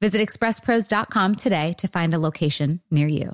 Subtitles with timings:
[0.00, 3.32] Visit expresspros.com today to find a location near you.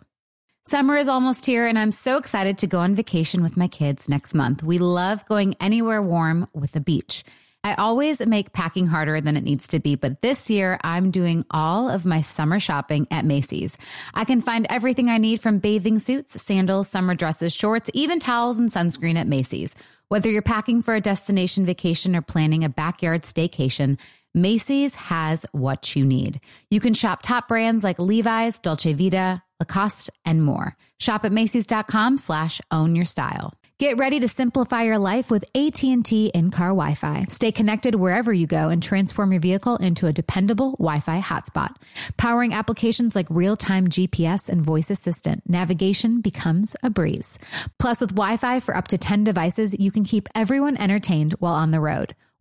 [0.65, 4.09] Summer is almost here, and I'm so excited to go on vacation with my kids
[4.09, 4.63] next month.
[4.63, 7.25] We love going anywhere warm with a beach.
[7.65, 11.45] I always make packing harder than it needs to be, but this year I'm doing
[11.51, 13.77] all of my summer shopping at Macy's.
[14.15, 18.59] I can find everything I need from bathing suits, sandals, summer dresses, shorts, even towels
[18.59, 19.77] and sunscreen at Macy's.
[20.09, 23.99] Whether you're packing for a destination vacation or planning a backyard staycation,
[24.35, 26.41] Macy's has what you need.
[26.71, 30.77] You can shop top brands like Levi's, Dolce Vita, Lacoste, and more.
[30.99, 33.53] Shop at Macy's.com slash own your style.
[33.79, 37.27] Get ready to simplify your life with AT&T in-car Wi-Fi.
[37.31, 41.75] Stay connected wherever you go and transform your vehicle into a dependable Wi-Fi hotspot.
[42.17, 47.41] Powering applications like real-time GPS and voice assistant, navigation becomes a breeze.
[47.81, 51.73] Plus, with Wi-Fi for up to 10 devices, you can keep everyone entertained while on
[51.73, 52.15] the road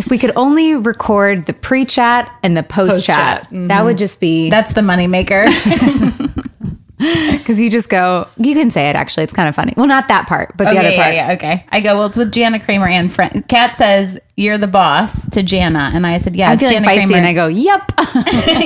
[0.00, 3.68] If we could only record the pre-chat and the post-chat, Post-chat.
[3.68, 5.44] that would just be That's the moneymaker.
[7.38, 8.26] because you just go.
[8.38, 8.96] You can say it.
[8.96, 9.74] Actually, it's kind of funny.
[9.76, 11.14] Well, not that part, but the okay, other part.
[11.14, 11.66] yeah, yeah, okay.
[11.68, 13.46] I go, well, it's with Jana Kramer and friend.
[13.46, 15.90] Kat says, you're the boss to Jana.
[15.92, 17.16] And I said, yeah, I'm it's feeling Jana feisty, Kramer.
[17.16, 17.92] and I go, "Yep."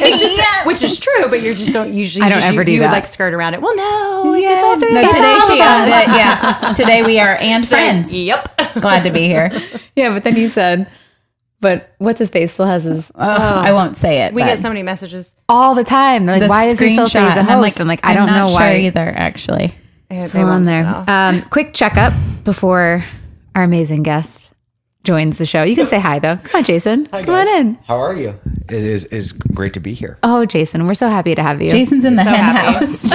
[0.07, 2.25] It's just, which is true, but you just don't usually.
[2.25, 2.93] I don't just, ever you, do you would, that.
[2.93, 3.61] like skirt around it.
[3.63, 4.93] Well, no, like, it's all three.
[4.95, 5.15] no, of us.
[5.15, 6.17] today all she of owned it.
[6.17, 6.73] Yeah.
[6.77, 8.15] Today we are and friends.
[8.15, 8.75] Yep.
[8.81, 9.51] Glad to be here.
[9.97, 10.89] yeah, but then you said,
[11.65, 14.35] "But what's his face still has his Ugh, I won't say it.
[14.35, 15.35] We but get so many messages.
[15.49, 17.49] all the time." They're like, the "Why does he still say he's screenshot, a and
[17.49, 19.75] host?" I'm like, "I don't not know sure why." either, actually.
[20.11, 20.83] They Still on want to there.
[20.85, 21.05] know.
[21.09, 22.13] Um, quick checkup
[22.45, 23.05] before
[23.57, 24.51] our amazing guest
[25.05, 25.63] joins the show.
[25.63, 26.37] You can say hi though.
[26.39, 27.07] Come on, Jason.
[27.07, 27.75] Come on in.
[27.87, 28.39] How are you?
[28.69, 30.19] It is is great to be here.
[30.23, 31.71] Oh, Jason, we're so happy to have you.
[31.71, 32.87] Jason's in the hen happy.
[32.87, 33.03] house.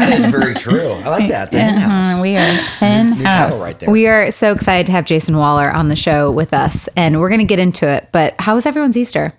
[0.00, 0.92] That is very true.
[0.92, 1.50] I like that.
[1.52, 2.08] The hen house.
[2.08, 3.50] Uh-huh, we are hen New house.
[3.52, 3.90] title right there.
[3.90, 7.28] We are so excited to have Jason Wahler on the show with us, and we're
[7.28, 8.08] going to get into it.
[8.12, 9.34] But how was everyone's Easter?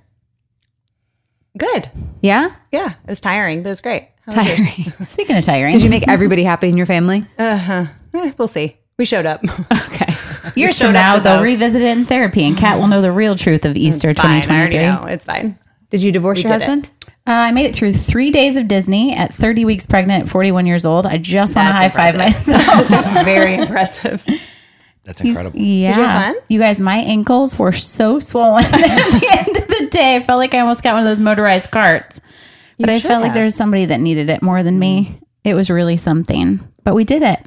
[1.58, 1.90] Good.
[2.22, 4.08] Yeah, Yeah, it was tiring, but it was great.
[4.28, 4.68] How was yours?
[4.86, 5.06] tiring.
[5.06, 7.26] Speaking of tiring, Did you make everybody happy in your family?
[7.38, 7.86] Uh huh.
[8.14, 8.78] Eh, we'll see.
[8.98, 9.42] We showed up.
[9.72, 10.01] Okay.
[10.56, 11.44] Years showed from up now, they'll both.
[11.44, 14.32] revisit it in therapy, and Kat will know the real truth of Easter It's fine.
[14.32, 14.86] I already 2023.
[14.88, 15.14] know.
[15.14, 15.60] It's fine.
[15.90, 16.90] Did you divorce your husband?
[17.28, 20.66] Uh, I made it through three days of Disney at 30 weeks pregnant at 41
[20.66, 21.06] years old.
[21.06, 22.56] I just want to high That's five impressive.
[22.56, 22.88] myself.
[22.90, 24.26] That's very impressive.
[25.04, 25.60] That's incredible.
[25.60, 25.98] yeah.
[25.98, 26.44] you have fun?
[26.48, 30.16] You guys, my ankles were so swollen at the end of the day.
[30.16, 32.22] I felt like I almost got one of those motorized carts.
[32.80, 35.20] But I should felt like there was somebody that needed it more than me.
[35.44, 36.60] It was really something.
[36.84, 37.40] But we did it.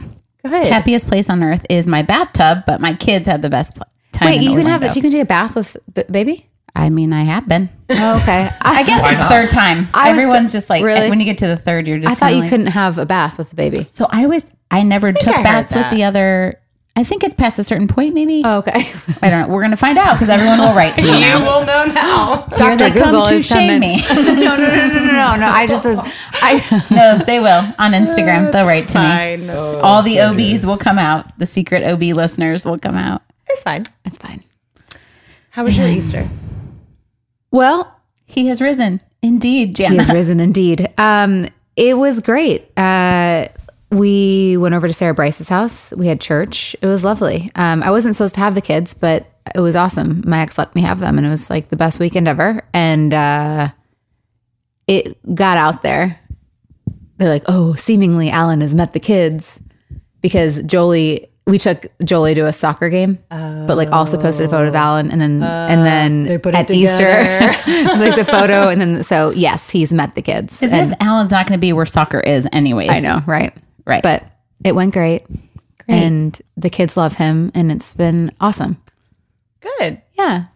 [0.45, 0.67] Good.
[0.69, 4.27] Happiest place on earth is my bathtub, but my kids had the best pl- time.
[4.27, 4.87] Wait, in you can have Orlando.
[4.89, 4.97] it.
[4.97, 6.47] You can take a bath with b- baby.
[6.77, 7.71] I mean, I have been.
[7.91, 8.49] Oh, okay.
[8.49, 8.51] I,
[8.81, 9.31] I guess it's not?
[9.31, 9.89] third time.
[9.95, 11.09] I was Everyone's ju- just like really?
[11.09, 12.11] when you get to the third, you're just.
[12.11, 13.87] I thought kinda you like- couldn't have a bath with the baby.
[13.93, 15.91] So I always, I never took I heard baths with that.
[15.93, 16.61] the other.
[16.97, 18.43] I think it's past a certain point, maybe.
[18.45, 18.93] Oh, okay.
[19.21, 19.55] I don't know.
[19.55, 22.47] We're gonna find out because everyone will write to me you will know now.
[22.57, 23.01] Here they Dr.
[23.01, 23.97] come Google to is shame coming.
[23.97, 24.03] me.
[24.09, 25.47] no, no, no, no, no, no, no.
[25.49, 25.99] I just says
[26.35, 26.87] I.
[26.91, 28.53] no, they will on Instagram.
[28.53, 29.05] They'll write to me.
[29.05, 29.51] Fine.
[29.51, 31.37] All the OBs will come out.
[31.39, 33.23] The secret OB listeners will come out.
[33.49, 33.87] It's fine.
[34.05, 34.45] It's fine.
[35.51, 36.29] How was your Easter?
[37.51, 40.93] Well, He has risen, indeed, he has risen indeed.
[40.99, 42.71] Um, it was great.
[42.77, 43.47] Uh,
[43.95, 45.93] we went over to Sarah Bryce's house.
[45.93, 46.75] We had church.
[46.83, 47.51] It was lovely.
[47.55, 50.23] Um, I wasn't supposed to have the kids, but it was awesome.
[50.27, 52.63] My ex let me have them, and it was like the best weekend ever.
[52.73, 53.69] And uh,
[54.87, 56.21] it got out there.
[57.17, 59.61] They're like, "Oh, seemingly Allan has met the kids,"
[60.21, 61.31] because Jolie.
[61.47, 65.11] We took Jolie to a soccer game, but like also posted a photo of Allan,
[65.11, 69.05] and then and then they put it at Easter, it like the photo, and then
[69.05, 70.63] so yes, he's met the kids.
[70.63, 72.89] As And- if Allan's not going to be where soccer is, anyways.
[72.89, 73.55] I know, right?
[73.85, 74.03] Right.
[74.03, 74.25] But
[74.65, 75.25] it went great.
[75.87, 78.79] And the kids love him and it's been awesome.
[79.61, 80.01] Good.
[80.15, 80.47] Yeah.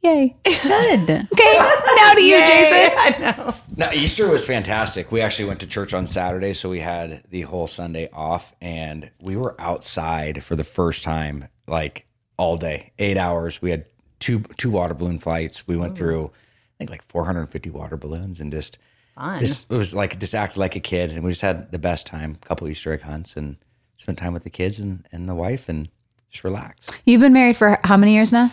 [0.00, 0.36] Yay.
[0.44, 1.10] Good.
[1.32, 1.58] Okay.
[1.96, 2.96] Now to you, Jason.
[2.98, 3.54] I know.
[3.76, 5.12] No, Easter was fantastic.
[5.12, 9.10] We actually went to church on Saturday, so we had the whole Sunday off, and
[9.20, 12.06] we were outside for the first time, like
[12.38, 13.60] all day, eight hours.
[13.60, 13.84] We had
[14.20, 15.66] two two water balloon flights.
[15.68, 18.78] We went through, I think, like 450 water balloons, and just,
[19.18, 19.40] Fun.
[19.40, 22.06] just it was like just act like a kid, and we just had the best
[22.06, 22.38] time.
[22.42, 23.56] A couple Easter egg hunts, and
[23.96, 25.88] spent time with the kids and and the wife, and
[26.30, 26.88] just relax.
[27.04, 28.52] You've been married for how many years now?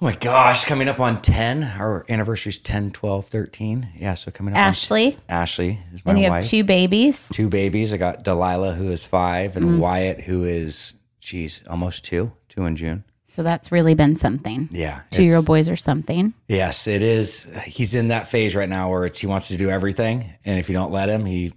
[0.00, 1.64] Oh my gosh, coming up on 10.
[1.64, 3.88] Our anniversary's 10, 12, 13.
[3.96, 6.44] Yeah, so coming up on- Ashley, Ashley is my and you wife.
[6.44, 7.28] have two babies.
[7.32, 7.92] two babies.
[7.92, 9.78] I got Delilah, who is five, and mm.
[9.80, 13.02] Wyatt, who is, geez, almost two, two in June.
[13.38, 14.68] So that's really been something.
[14.72, 15.02] Yeah.
[15.10, 16.34] Two year old boys or something.
[16.48, 17.48] Yes, it is.
[17.66, 20.68] He's in that phase right now where it's he wants to do everything, and if
[20.68, 21.52] you don't let him, he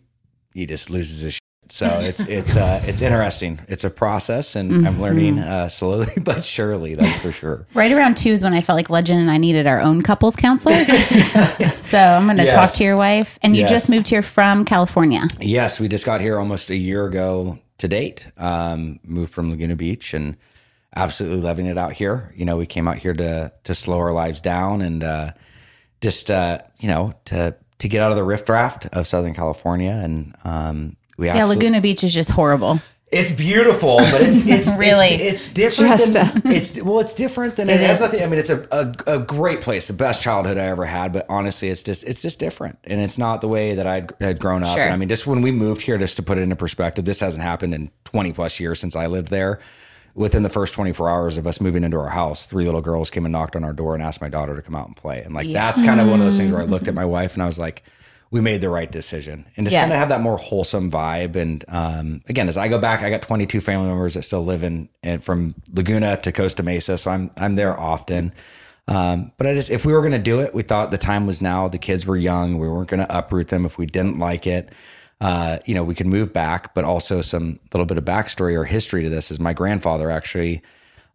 [0.54, 1.34] he just loses his.
[1.34, 1.42] Shit.
[1.70, 3.60] So it's it's uh it's interesting.
[3.68, 6.94] It's a process, and I'm learning uh, slowly but surely.
[6.94, 7.66] That's for sure.
[7.74, 10.36] Right around two is when I felt like Legend and I needed our own couples
[10.36, 10.86] counselor.
[11.72, 13.40] so I'm going to talk to your wife.
[13.42, 13.72] And you Yes.
[13.72, 15.24] just moved here from California.
[15.40, 18.28] Yes, we just got here almost a year ago to date.
[18.38, 20.38] Um, moved from Laguna Beach and
[20.96, 22.34] absolutely loving it out here.
[22.36, 25.32] You know, we came out here to to slow our lives down and uh,
[26.02, 29.92] just uh, you know to to get out of the riffraff of Southern California.
[29.92, 32.80] And um, we Yeah, Laguna Beach is just horrible.
[33.12, 35.08] it's beautiful, but it's it's Really?
[35.08, 35.98] it's, it's different.
[35.98, 38.24] Just, Than, it's well, it's different than it, It has nothing.
[38.24, 41.14] I mean, it's a, a a great place, the best childhood I ever had.
[41.14, 44.40] But honestly, it's just it's just different, and it's not the way that I'd had
[44.40, 44.76] grown up.
[44.76, 44.84] Sure.
[44.84, 47.20] And I mean, just when we moved here, just to put it into perspective, this
[47.20, 49.60] hasn't happened in twenty plus years since I lived there.
[50.14, 53.26] Within the first 24 hours of us moving into our house, three little girls came
[53.26, 55.22] and knocked on our door and asked my daughter to come out and play.
[55.24, 57.34] And like that's kind of one of those things where I looked at my wife
[57.34, 57.84] and I was like,
[58.30, 59.46] we made the right decision.
[59.58, 59.82] And just Yeah.
[59.82, 61.36] kind of have that more wholesome vibe.
[61.36, 64.64] And um, again, as I go back, I got 22 family members that still live
[64.64, 68.34] in and from Laguna to Costa Mesa, so I'm I'm there often.
[68.88, 71.26] Um, but I just if we were going to do it, we thought the time
[71.28, 71.68] was now.
[71.68, 72.58] The kids were young.
[72.58, 74.70] We weren't going to uproot them if we didn't like it.
[75.22, 78.64] Uh, you know, we can move back, but also some little bit of backstory or
[78.66, 80.62] history to this is my grandfather actually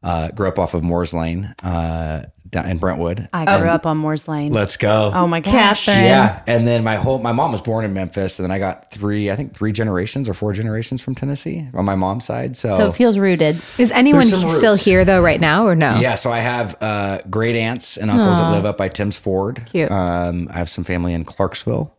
[0.04, 3.28] uh, grew up off of Moore's Lane uh, in Brentwood.
[3.32, 4.52] I grew up on Moore's Lane.
[4.52, 5.10] Let's go.
[5.12, 5.86] oh my gosh.
[5.86, 6.04] Catherine.
[6.06, 8.92] Yeah, and then my whole my mom was born in Memphis, and then I got
[8.92, 12.54] three, I think three generations or four generations from Tennessee on my mom's side.
[12.56, 13.60] So, So it feels rooted.
[13.78, 14.84] Is anyone still roots.
[14.84, 15.98] here though right now or no?
[15.98, 19.62] yeah, so I have uh, great aunts and uncles that live up by Tim's Ford.
[19.72, 19.90] Cute.
[19.90, 21.92] Um, I have some family in Clarksville.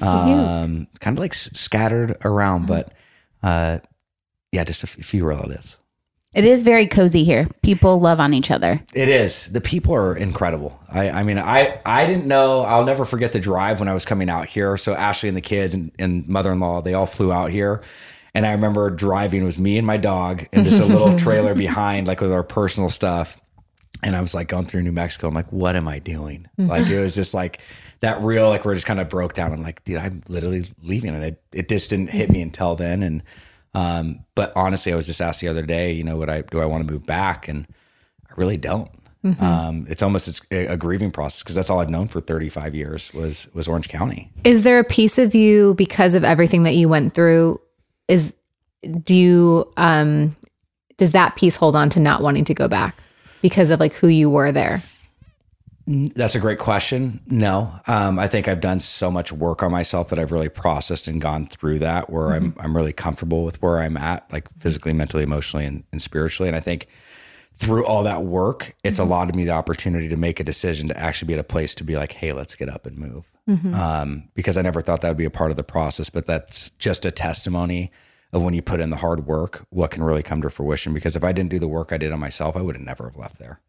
[0.00, 2.94] Um, kind of like scattered around, but
[3.42, 3.78] uh,
[4.52, 5.78] yeah, just a f- few relatives.
[6.34, 7.46] It is very cozy here.
[7.62, 8.80] People love on each other.
[8.94, 9.52] It is.
[9.52, 10.80] The people are incredible.
[10.90, 12.62] I, I mean, I, I didn't know.
[12.62, 14.78] I'll never forget the drive when I was coming out here.
[14.78, 17.82] So Ashley and the kids and, and mother-in-law, they all flew out here.
[18.34, 22.06] And I remember driving with me and my dog and just a little trailer behind,
[22.06, 23.38] like with our personal stuff.
[24.02, 25.28] And I was like going through New Mexico.
[25.28, 26.48] I'm like, what am I doing?
[26.58, 27.60] Like it was just like
[28.00, 29.52] that real, like we're just kind of broke down.
[29.52, 31.14] I'm like, dude, I'm literally leaving.
[31.14, 33.02] And it, it just didn't hit me until then.
[33.02, 33.22] And
[33.74, 36.60] um, but honestly, I was just asked the other day, you know, what I do
[36.60, 37.48] I want to move back?
[37.48, 37.66] And
[38.28, 38.90] I really don't.
[39.40, 42.74] Um, it's almost it's a, a grieving process because that's all I've known for 35
[42.74, 44.32] years was was Orange County.
[44.42, 47.60] Is there a piece of you because of everything that you went through?
[48.08, 48.32] Is
[49.04, 50.34] do you um
[50.96, 52.98] does that piece hold on to not wanting to go back
[53.42, 54.80] because of like who you were there?
[55.86, 57.20] That's a great question.
[57.26, 61.08] No, um, I think I've done so much work on myself that I've really processed
[61.08, 64.92] and gone through that where I'm I'm really comfortable with where I'm at, like physically,
[64.92, 66.48] mentally, emotionally, and, and spiritually.
[66.48, 66.86] And I think
[67.52, 71.26] through all that work, it's allowed me the opportunity to make a decision to actually
[71.26, 73.30] be at a place to be like, hey, let's get up and move.
[73.74, 76.70] Um, because I never thought that would be a part of the process, but that's
[76.78, 77.90] just a testimony
[78.32, 80.94] of when you put in the hard work, what can really come to fruition.
[80.94, 83.04] Because if I didn't do the work I did on myself, I would have never
[83.04, 83.60] have left there.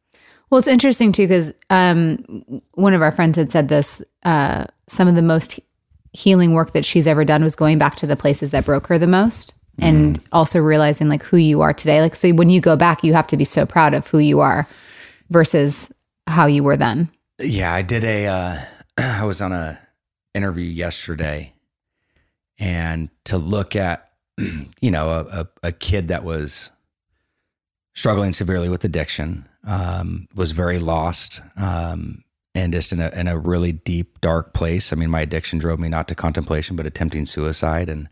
[0.49, 4.01] Well, it's interesting too because um, one of our friends had said this.
[4.23, 5.59] Uh, some of the most
[6.11, 8.99] healing work that she's ever done was going back to the places that broke her
[8.99, 12.01] the most, and also realizing like who you are today.
[12.01, 14.39] Like, so when you go back, you have to be so proud of who you
[14.41, 14.67] are
[15.29, 15.91] versus
[16.27, 17.09] how you were then.
[17.39, 18.27] Yeah, I did a.
[18.27, 18.61] Uh,
[18.97, 19.79] I was on a
[20.35, 21.53] interview yesterday,
[22.59, 24.11] and to look at,
[24.81, 26.71] you know, a, a, a kid that was
[27.93, 32.23] struggling severely with addiction, um, was very lost, um,
[32.55, 34.93] and just in a in a really deep, dark place.
[34.93, 38.09] I mean, my addiction drove me not to contemplation, but attempting suicide, and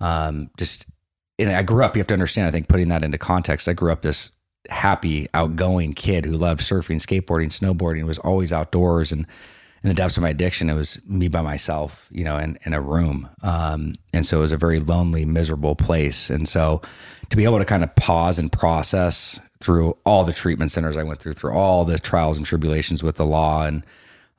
[0.00, 0.86] um, just.
[1.38, 1.96] And I grew up.
[1.96, 2.46] You have to understand.
[2.46, 4.30] I think putting that into context, I grew up this
[4.68, 9.10] happy, outgoing kid who loved surfing, skateboarding, snowboarding, was always outdoors.
[9.10, 9.26] And
[9.82, 12.72] in the depths of my addiction, it was me by myself, you know, in, in
[12.72, 13.28] a room.
[13.42, 16.30] Um, and so it was a very lonely, miserable place.
[16.30, 16.82] And so
[17.30, 21.02] to be able to kind of pause and process through all the treatment centers I
[21.02, 23.84] went through, through all the trials and tribulations with the law and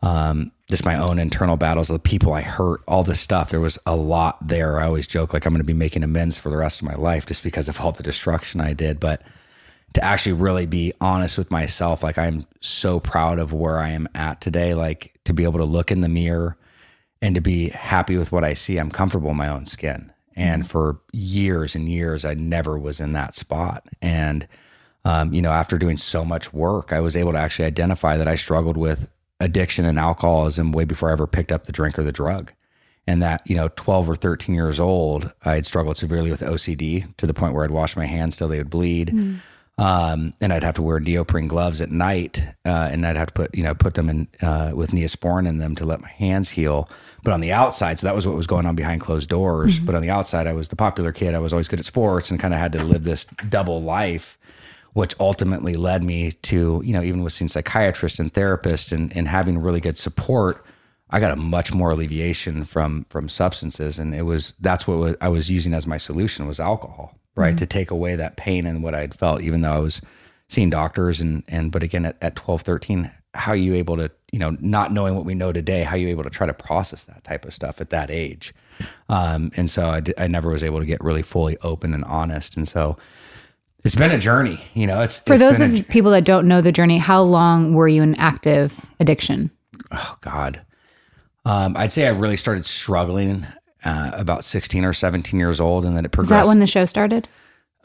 [0.02, 3.50] um, just my own internal battles, the people I hurt, all this stuff.
[3.50, 4.80] There was a lot there.
[4.80, 6.96] I always joke like I'm going to be making amends for the rest of my
[6.96, 9.00] life just because of all the destruction I did.
[9.00, 9.22] But
[9.94, 14.08] to actually really be honest with myself, like I'm so proud of where I am
[14.16, 14.74] at today.
[14.74, 16.58] Like to be able to look in the mirror
[17.22, 18.78] and to be happy with what I see.
[18.78, 20.12] I'm comfortable in my own skin.
[20.36, 23.88] And for years and years, I never was in that spot.
[24.02, 24.48] And
[25.06, 28.28] um, you know, after doing so much work, I was able to actually identify that
[28.28, 32.04] I struggled with addiction and alcoholism way before I ever picked up the drink or
[32.04, 32.54] the drug.
[33.06, 37.14] And that, you know, 12 or 13 years old, I had struggled severely with OCD
[37.18, 39.12] to the point where I'd wash my hands till they would bleed.
[39.78, 43.34] Um, and I'd have to wear neoprene gloves at night, uh, and I'd have to
[43.34, 46.50] put, you know, put them in uh, with Neosporin in them to let my hands
[46.50, 46.88] heal.
[47.24, 49.80] But on the outside, so that was what was going on behind closed doors.
[49.80, 51.34] But on the outside, I was the popular kid.
[51.34, 54.38] I was always good at sports and kind of had to live this double life
[54.94, 59.28] which ultimately led me to, you know, even with seeing psychiatrists and therapists and, and
[59.28, 60.64] having really good support,
[61.10, 64.00] I got a much more alleviation from from substances.
[64.00, 67.58] And it was that's what was, I was using as my solution was alcohol, right?
[67.58, 70.02] To take away that pain and what I'd felt, even though I was
[70.50, 74.12] seeing doctors and and but again at, at 12, 13, how are you able to,
[74.32, 76.54] you know, not knowing what we know today, how are you able to try to
[76.54, 78.54] process that type of stuff at that age?
[79.10, 82.56] Um, and so I, I never was able to get really fully open and honest.
[82.56, 82.98] And so
[83.84, 85.02] it's been a journey, you know.
[85.02, 88.02] It's For it's those of people that don't know the journey, how long were you
[88.04, 89.52] in active addiction?
[89.92, 90.62] oh God,
[91.46, 93.46] um, I'd say I really started struggling
[93.86, 96.44] uh, about sixteen or seventeen years old, and then it Is progressed.
[96.46, 97.28] that when the show started?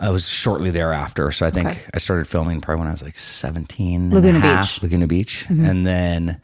[0.01, 1.33] I was shortly thereafter.
[1.33, 1.81] So I think Okay.
[1.93, 4.11] I started filming probably when I was like 17.
[4.15, 4.77] Laguna and a half, Beach.
[4.77, 4.87] Mm-hmm.
[4.87, 5.47] Laguna Beach.
[5.51, 6.41] And then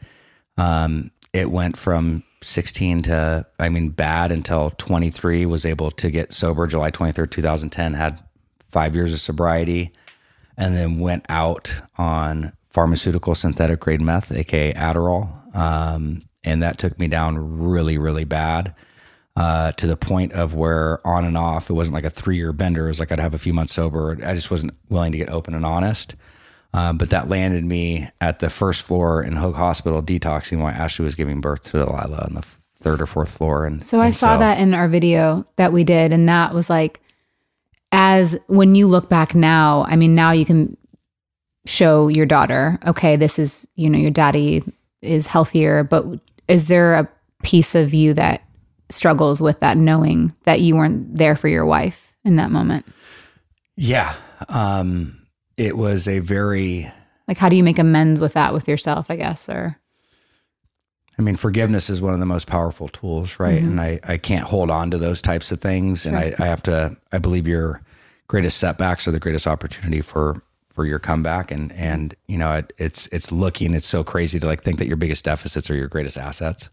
[0.57, 6.33] um, it went from 16 to, I mean, bad until 23, was able to get
[6.33, 8.19] sober July 23rd, 2010, had
[8.71, 9.93] five years of sobriety,
[10.57, 15.55] and then went out on pharmaceutical synthetic grade meth, aka Adderall.
[15.55, 18.75] Um, and that took me down really, really bad
[19.35, 22.53] uh, to the point of where on and off, it wasn't like a three year
[22.53, 22.85] bender.
[22.85, 24.17] It was like I'd have a few months sober.
[24.23, 26.15] I just wasn't willing to get open and honest.
[26.73, 31.05] Um, but that landed me at the first floor in Hoag Hospital detoxing while Ashley
[31.05, 32.43] was giving birth to Delilah on the
[32.81, 33.65] third or fourth floor.
[33.65, 36.69] And So I and saw that in our video that we did, and that was
[36.69, 36.99] like,
[37.93, 40.75] as when you look back now, I mean, now you can
[41.65, 44.61] show your daughter, okay, this is, you know, your daddy
[45.01, 46.05] is healthier, but
[46.49, 47.09] is there a
[47.41, 48.41] piece of you that
[48.89, 52.85] struggles with that knowing that you weren't there for your wife in that moment?
[53.75, 54.15] Yeah.
[54.49, 55.25] Um,
[55.57, 56.91] it was a very,
[57.27, 59.77] Like, how do you make amends with that with yourself, I guess, or
[61.17, 63.61] I mean, forgiveness is one of the most powerful tools, right?
[63.61, 66.05] And I, I can't hold on to those types of things.
[66.05, 67.81] And I, I have to, I believe your
[68.27, 70.41] greatest setbacks are the greatest opportunity for,
[70.73, 71.51] for your comeback.
[71.51, 74.87] And, and, you know, it, it's, it's looking, it's so crazy to like think that
[74.87, 76.69] your biggest deficits are your greatest assets.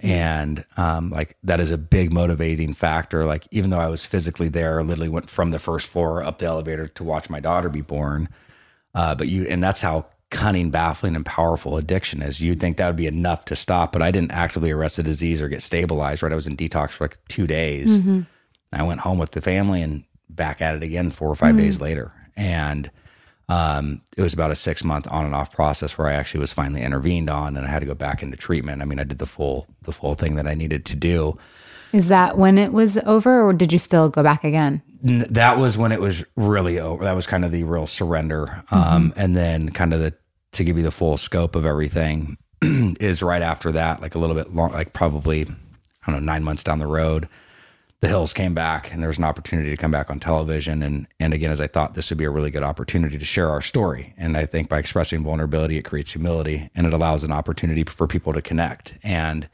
[0.00, 3.24] And, um, like that is a big motivating factor.
[3.24, 6.46] Like, even though I was physically there, literally went from the first floor up the
[6.46, 8.28] elevator to watch my daughter be born.
[8.94, 12.40] Uh, but you, and that's how cunning, baffling, and powerful addiction is.
[12.40, 15.40] You'd think that would be enough to stop, but I didn't actively arrest the disease
[15.40, 16.22] or get stabilized.
[16.22, 17.98] Right, I was in detox for like two days.
[18.72, 21.80] I went home with the family and back at it again four or 5 days
[21.80, 22.90] later, and
[23.48, 26.52] um, it was about a six month on and off process where I actually was
[26.52, 28.80] finally intervened on, and I had to go back into treatment.
[28.80, 31.38] I mean, I did the full the full thing that I needed to do.
[31.92, 34.82] is that when it was over, or did you still go back again?
[35.02, 37.04] That was when it was really over.
[37.04, 38.64] That was kind of the real surrender.
[38.70, 40.14] Um, and then kind of the,
[40.52, 44.34] to give you the full scope of everything is right after that, like a little
[44.34, 47.28] bit long, like probably, I don't know, nine months down the road,
[48.04, 50.82] the hills came back and there was an opportunity to come back on television.
[50.82, 53.48] And, and again, as I thought this would be a really good opportunity to share
[53.48, 54.12] our story.
[54.18, 58.06] And I think by expressing vulnerability, it creates humility and it allows an opportunity for
[58.06, 58.94] people to connect.
[59.02, 59.48] And,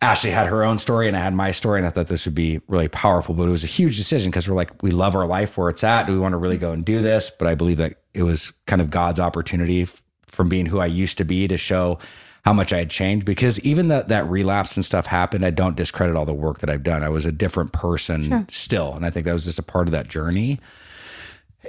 [0.00, 2.34] Ashley had her own story and I had my story, and I thought this would
[2.34, 3.36] be really powerful.
[3.36, 5.84] But it was a huge decision because we're like, we love our life where it's
[5.84, 6.08] at.
[6.08, 7.30] Do we want to really go and do this?
[7.30, 9.86] But I believe that it was kind of God's opportunity
[10.26, 12.00] from being who I used to be to show
[12.42, 13.24] how much I had changed.
[13.24, 16.70] Because even that that relapse and stuff happened, I don't discredit all the work that
[16.70, 17.02] I've done.
[17.02, 19.92] I was a different person still, and I think that was just a part of
[19.92, 20.60] that journey.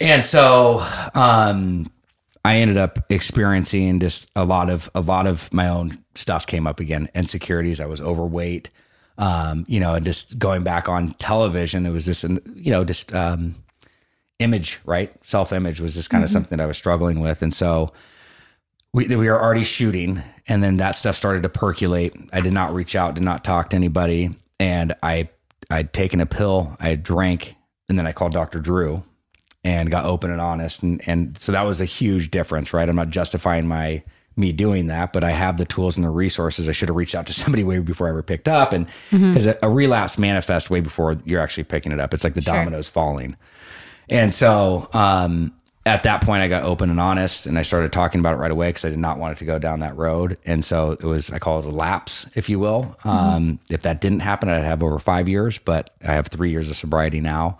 [0.02, 1.92] And so, um,
[2.46, 6.68] I ended up experiencing just a lot of a lot of my own stuff came
[6.68, 7.10] up again.
[7.16, 7.80] Insecurities.
[7.80, 8.70] I was overweight.
[9.18, 13.14] Um, you know, and just going back on television, it was just you know just
[13.14, 13.56] um,
[14.40, 15.14] image, right?
[15.24, 17.94] Self image was just kind of something that I was struggling with, and so
[18.94, 22.14] we we were already shooting, and then that stuff started to percolate.
[22.32, 25.30] I did not reach out, did not talk to anybody, and I
[25.70, 27.56] I'd taken a pill, I drank,
[27.90, 28.60] and then I called Dr.
[28.60, 29.04] Drew
[29.64, 32.98] and got open and honest and and so that was a huge difference right i'm
[32.98, 34.04] not justifying my
[34.36, 36.68] me doing that, but I have the tools and the resources.
[36.68, 38.74] I should have reached out to somebody way before I ever picked up.
[38.74, 42.14] And because a, a relapse manifests way before you're actually picking it up.
[42.14, 43.36] It's like the dominoes falling.
[44.10, 45.54] And so um,
[45.86, 48.52] at that point, I got open and honest and I started talking about it right
[48.52, 50.38] away because I did not want it to go down that road.
[50.46, 52.96] And so it was, I call it a lapse, if you will.
[53.04, 56.70] Um, if that didn't happen, I'd have over five years, but I have three years
[56.70, 57.58] of sobriety now.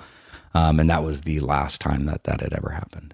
[0.54, 3.14] Um, and that was the last time that that had ever happened.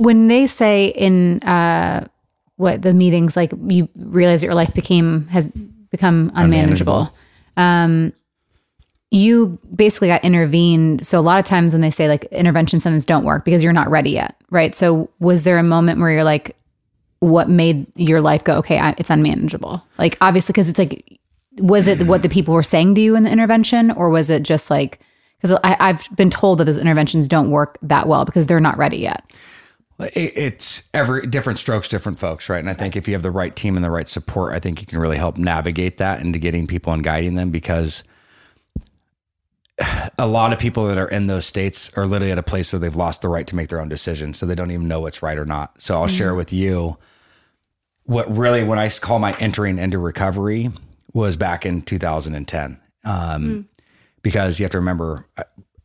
[0.00, 2.06] When they say in uh,
[2.56, 5.48] what the meetings, like you realize that your life became has
[5.90, 7.14] become unmanageable.
[7.58, 8.14] Um,
[9.10, 11.06] you basically got intervened.
[11.06, 13.74] So a lot of times when they say like intervention sometimes don't work because you're
[13.74, 14.74] not ready yet, right?
[14.74, 16.56] So was there a moment where you're like,
[17.18, 18.78] what made your life go okay?
[18.78, 19.84] I, it's unmanageable.
[19.98, 21.20] Like obviously because it's like,
[21.58, 24.44] was it what the people were saying to you in the intervention, or was it
[24.44, 25.00] just like
[25.40, 28.98] because I've been told that those interventions don't work that well because they're not ready
[28.98, 29.24] yet.
[30.14, 32.58] It- It's every different strokes, different folks, right?
[32.58, 34.80] And I think if you have the right team and the right support, I think
[34.80, 38.02] you can really help navigate that into getting people and guiding them because
[40.18, 42.80] a lot of people that are in those states are literally at a place where
[42.80, 44.38] they've lost the right to make their own decisions.
[44.38, 45.80] So they don't even know what's right or not.
[45.82, 46.96] So I'll share with you
[48.04, 50.70] what really, when I call my entering into recovery,
[51.12, 52.78] was back in 2010.
[53.04, 53.68] Um,
[54.22, 55.24] Because you have to remember,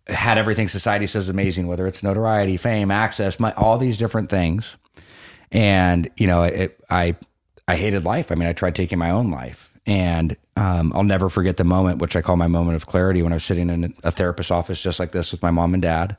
[0.08, 4.78] had everything society says amazing, whether it's notoriety, fame, access, my, all these different things.
[5.52, 7.16] And, you know, it, I,
[7.68, 8.32] I hated life.
[8.32, 9.72] I mean, I tried taking my own life.
[9.88, 13.32] And um, I'll never forget the moment, which I call my moment of clarity, when
[13.32, 16.18] I was sitting in a therapist's office just like this with my mom and dad.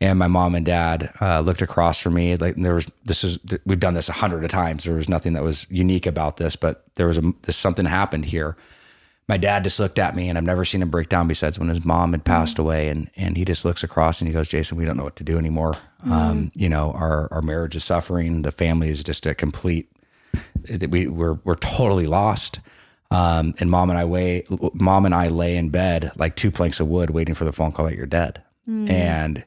[0.00, 2.36] And my mom and dad uh, looked across from me.
[2.36, 4.84] Like there was, this is, we've done this a hundred of times.
[4.84, 8.24] There was nothing that was unique about this, but there was a, this something happened
[8.24, 8.56] here.
[9.26, 11.70] My dad just looked at me, and I've never seen him break down besides when
[11.70, 12.88] his mom had passed away.
[12.88, 15.24] And and he just looks across and he goes, "Jason, we don't know what to
[15.24, 15.74] do anymore.
[16.04, 18.42] Um, you know, our our marriage is suffering.
[18.42, 19.90] The family is just a complete.
[20.68, 22.60] that We we're we're totally lost."
[23.10, 26.80] Um, and mom and I lay, mom and I lay in bed like two planks
[26.80, 28.42] of wood, waiting for the phone call that you're dead.
[28.66, 29.44] And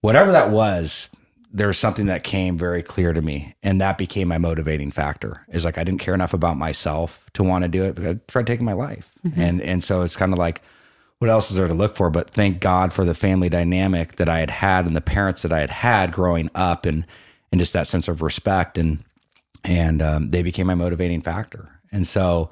[0.00, 1.08] whatever that was,
[1.52, 3.54] there was something that came very clear to me.
[3.62, 5.44] And that became my motivating factor.
[5.48, 8.14] Is like I didn't care enough about myself to want to do it, but I
[8.28, 9.10] tried taking my life.
[9.36, 10.62] And and so it's kind of like
[11.18, 12.08] what else is there to look for?
[12.08, 15.52] But thank God for the family dynamic that I had had and the parents that
[15.52, 17.06] I had had growing up and
[17.52, 19.04] and just that sense of respect and
[19.64, 21.68] and um, they became my motivating factor.
[21.92, 22.48] And so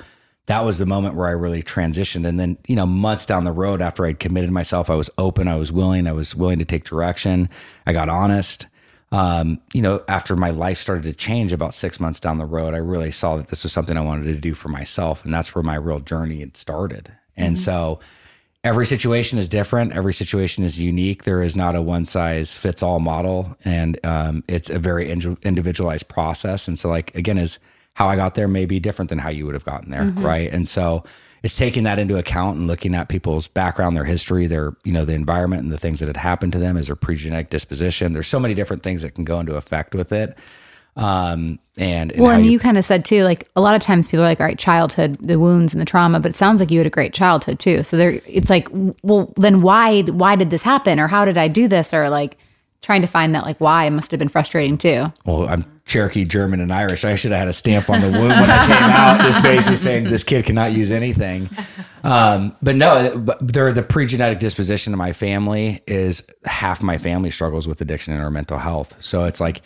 [0.47, 2.27] that was the moment where I really transitioned.
[2.27, 5.47] And then, you know, months down the road after I'd committed myself, I was open,
[5.47, 7.49] I was willing, I was willing to take direction.
[7.87, 8.67] I got honest.
[9.11, 12.75] Um, you know, after my life started to change about six months down the road,
[12.75, 15.25] I really saw that this was something I wanted to do for myself.
[15.25, 17.11] And that's where my real journey had started.
[17.37, 18.01] And so
[18.64, 19.92] every situation is different.
[19.92, 21.25] Every situation is unique.
[21.25, 23.57] There is not a one size fits all model.
[23.64, 26.68] And um, it's a very indi- individualized process.
[26.68, 27.59] And so, like, again, is
[27.94, 30.05] how I got there may be different than how you would have gotten there.
[30.05, 30.53] Right.
[30.53, 31.05] And so,
[31.42, 35.05] it's taking that into account and looking at people's background, their history, their, you know,
[35.05, 38.12] the environment and the things that had happened to them as their pregenetic disposition.
[38.12, 40.37] There's so many different things that can go into effect with it.
[40.96, 44.09] Um, and, and Well, and you, kind of said too, like a lot of times
[44.09, 46.72] people are like, all right, childhood, the wounds and the trauma, but it sounds like
[46.72, 47.85] you had a great childhood too.
[47.85, 48.68] So there, it's like,
[49.03, 50.98] well, then why, why did this happen?
[50.98, 51.94] Or how did I do this?
[51.94, 52.37] Or like
[52.83, 55.12] trying to find that like why must have been frustrating too.
[55.25, 57.05] well, I'm Cherokee, German, and Irish.
[57.05, 59.79] I should have had a stamp on the wound when I came out, just basically
[59.79, 61.49] saying this kid cannot use anything.
[62.05, 67.31] Um, but no, but there, the pre-genetic disposition of my family is half my family
[67.31, 68.95] struggles with addiction and or mental health.
[69.01, 69.62] So it's like,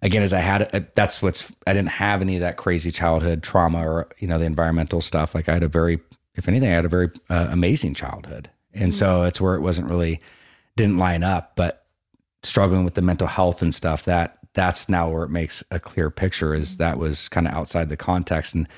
[0.00, 3.42] again, as I had, a, that's what's, I didn't have any of that crazy childhood
[3.42, 5.34] trauma or, you know, the environmental stuff.
[5.34, 6.00] Like I had a very,
[6.36, 8.50] if anything, I had a very uh, amazing childhood.
[8.72, 10.20] And so it's where it wasn't really,
[10.74, 11.85] didn't line up, but
[12.46, 16.10] struggling with the mental health and stuff that that's now where it makes a clear
[16.10, 16.82] picture is mm-hmm.
[16.84, 18.54] that was kind of outside the context.
[18.54, 18.68] And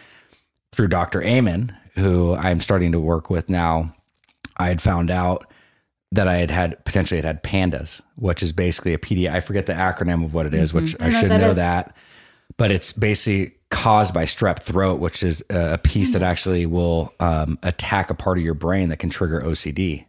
[0.72, 3.92] through dr amen who i'm starting to work with now
[4.58, 5.50] i had found out
[6.12, 9.66] that i had had potentially had had pandas which is basically a pd i forget
[9.66, 11.04] the acronym of what it is, which mm-hmm.
[11.04, 11.56] i, know should that know is.
[11.56, 11.96] that
[12.56, 16.26] but it's basically caused by strep throat which is a a piece that mm-hmm.
[16.26, 20.04] actually will um, attack a part of your brain that can trigger ocd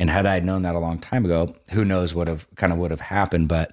[0.00, 2.78] and had I known that a long time ago, who knows what have kind of
[2.78, 3.48] would have happened.
[3.48, 3.72] But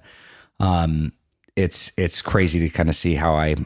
[0.60, 1.12] um,
[1.56, 3.56] it's it's crazy to kind of see how I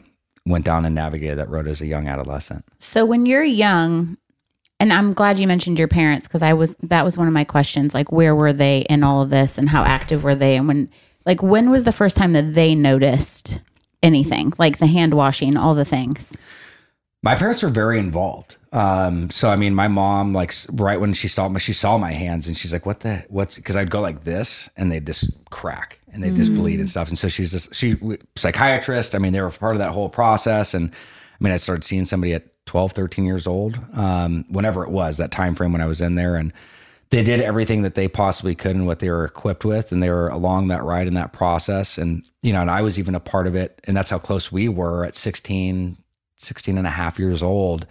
[0.45, 2.65] went down and navigated that road as a young adolescent.
[2.79, 4.17] So when you're young,
[4.79, 7.43] and I'm glad you mentioned your parents because I was that was one of my
[7.43, 7.93] questions.
[7.93, 10.55] Like, where were they in all of this, and how active were they?
[10.55, 10.89] And when,
[11.25, 13.61] like, when was the first time that they noticed
[14.03, 16.37] anything, like the hand washing, all the things?
[17.23, 18.57] My parents were very involved.
[18.71, 22.11] Um, so I mean, my mom, like, right when she saw me, she saw my
[22.11, 23.25] hands, and she's like, "What the?
[23.29, 26.89] What's?" Because I'd go like this, and they'd just crack, and they'd just bleed and
[26.89, 27.07] stuff.
[27.09, 27.97] And so she's just she
[28.35, 29.15] psychiatrist.
[29.15, 30.73] I mean, they were part of that whole process.
[30.73, 34.89] And I mean, I started seeing somebody at 12, 13 years old, um, whenever it
[34.89, 36.51] was that time frame when I was in there, and
[37.09, 40.09] they did everything that they possibly could and what they were equipped with and they
[40.09, 43.19] were along that ride in that process and you know and i was even a
[43.19, 45.97] part of it and that's how close we were at 16
[46.35, 47.87] 16 and a half years old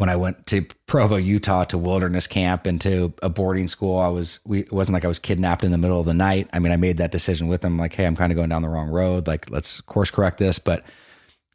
[0.00, 4.08] when i went to provo utah to wilderness camp and to a boarding school i
[4.08, 6.58] was we it wasn't like i was kidnapped in the middle of the night i
[6.58, 8.68] mean i made that decision with them like hey i'm kind of going down the
[8.68, 10.82] wrong road like let's course correct this but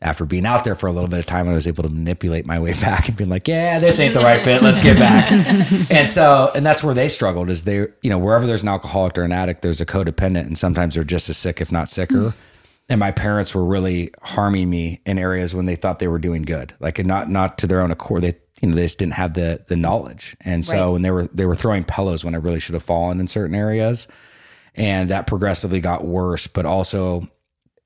[0.01, 2.45] after being out there for a little bit of time, I was able to manipulate
[2.45, 4.61] my way back and be like, yeah, this ain't the right fit.
[4.61, 5.31] Let's get back.
[5.89, 9.17] and so, and that's where they struggled is they, you know, wherever there's an alcoholic
[9.17, 12.31] or an addict, there's a codependent and sometimes they're just as sick, if not sicker.
[12.31, 12.39] Hmm.
[12.87, 16.43] And my parents were really harming me in areas when they thought they were doing
[16.43, 18.21] good, like and not, not to their own accord.
[18.21, 20.37] They, you know, they just didn't have the, the knowledge.
[20.41, 23.19] And so when they were, they were throwing pillows when I really should have fallen
[23.19, 24.07] in certain areas.
[24.75, 27.27] And that progressively got worse, but also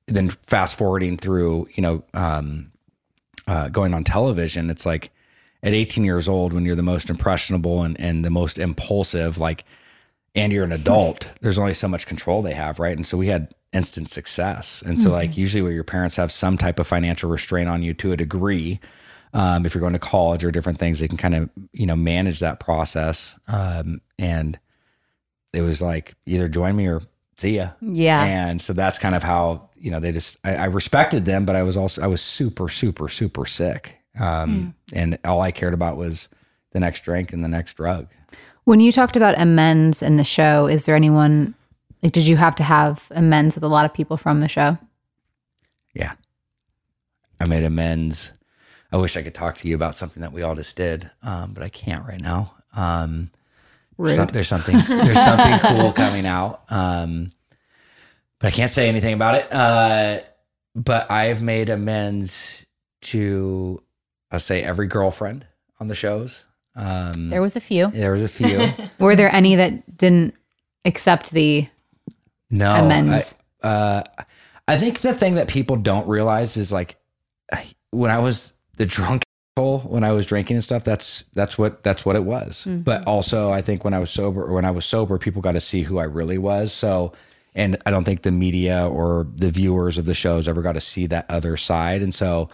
[0.06, 2.70] then fast forwarding through, you know, um,
[3.46, 5.10] uh, going on television, it's like
[5.62, 9.64] at 18 years old, when you're the most impressionable and, and the most impulsive, like,
[10.34, 12.96] and you're an adult, there's only so much control they have, right?
[12.96, 14.82] And so we had instant success.
[14.84, 17.94] And so, like, usually where your parents have some type of financial restraint on you
[17.94, 18.80] to a degree,
[19.32, 21.96] um, if you're going to college or different things, they can kind of, you know,
[21.96, 23.38] manage that process.
[23.46, 24.58] Um, and
[25.52, 27.00] it was like either join me or
[27.38, 27.70] see ya.
[27.80, 28.24] Yeah.
[28.24, 31.54] And so that's kind of how, you know, they just, I, I respected them, but
[31.54, 33.98] I was also, I was super, super, super sick.
[34.18, 36.28] Um, And all I cared about was
[36.72, 38.08] the next drink and the next drug.
[38.64, 41.54] When you talked about amends in the show, is there anyone
[42.02, 44.78] like did you have to have amends with a lot of people from the show?
[45.94, 46.12] Yeah.
[47.40, 48.32] I made amends.
[48.92, 51.52] I wish I could talk to you about something that we all just did, um,
[51.54, 52.54] but I can't right now.
[52.74, 53.30] Um,
[53.98, 57.30] so- there's something there's something cool coming out, um,
[58.38, 59.52] but I can't say anything about it.
[59.52, 60.20] Uh,
[60.74, 62.64] but I've made amends
[63.02, 63.82] to,
[64.30, 65.46] I'll say, every girlfriend
[65.80, 66.46] on the shows.
[66.76, 67.88] Um, There was a few.
[67.88, 68.72] there was a few.
[68.98, 70.34] Were there any that didn't
[70.84, 71.68] accept the
[72.50, 73.34] No, amends?
[73.62, 74.02] I, uh,
[74.66, 76.96] I think the thing that people don't realize is like
[77.90, 79.22] when I was the drunk
[79.56, 80.84] asshole, when I was drinking and stuff.
[80.84, 82.66] That's that's what that's what it was.
[82.66, 85.52] But also, I think when I was sober, or when I was sober, people got
[85.52, 86.72] to see who I really was.
[86.72, 87.12] So,
[87.54, 90.80] and I don't think the media or the viewers of the shows ever got to
[90.80, 92.02] see that other side.
[92.02, 92.48] And so,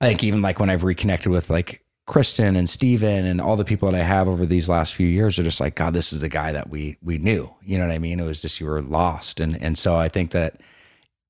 [0.00, 3.64] I think even like when I've reconnected with like Kristin and Stephen and all the
[3.64, 6.20] people that I have over these last few years are just like, God, this is
[6.20, 7.52] the guy that we we knew.
[7.62, 8.20] You know what I mean?
[8.20, 9.40] It was just you were lost.
[9.40, 10.60] And and so I think that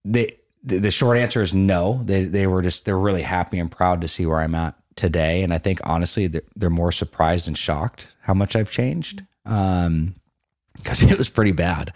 [0.04, 2.00] the the, the short answer is no.
[2.04, 5.42] They they were just they're really happy and proud to see where I'm at today.
[5.42, 9.22] And I think honestly they're, they're more surprised and shocked how much I've changed.
[9.46, 10.16] Um
[10.76, 11.92] because it was pretty bad.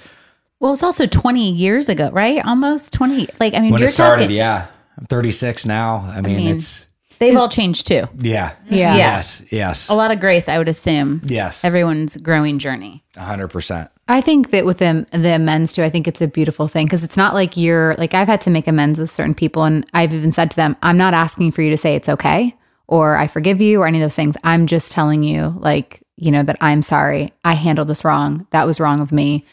[0.60, 2.44] Well, it's also 20 years ago, right?
[2.44, 3.28] Almost 20.
[3.38, 4.66] Like, I mean, When you're it started, talking, yeah.
[4.98, 5.98] I'm 36 now.
[5.98, 6.87] I mean, mean, it's
[7.18, 8.04] they've all changed too.
[8.18, 8.54] yeah.
[8.66, 8.96] Yeah.
[8.96, 9.42] Yes.
[9.50, 9.88] Yes.
[9.88, 11.22] A lot of grace, I would assume.
[11.26, 11.64] Yes.
[11.64, 13.04] Everyone's growing journey.
[13.16, 13.88] 100%.
[14.10, 17.04] I think that with the the amends too, I think it's a beautiful thing because
[17.04, 20.14] it's not like you're like I've had to make amends with certain people, and I've
[20.14, 22.54] even said to them, I'm not asking for you to say it's okay
[22.86, 24.34] or I forgive you or any of those things.
[24.42, 27.32] I'm just telling you, like you know, that I'm sorry.
[27.44, 28.46] I handled this wrong.
[28.50, 29.44] That was wrong of me.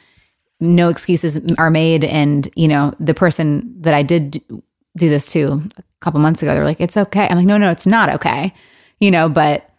[0.60, 4.64] No excuses are made, and you know, the person that I did do
[4.98, 7.28] do this to a couple months ago, they're like, it's okay.
[7.30, 8.54] I'm like, no, no, it's not okay.
[9.00, 9.70] You know, but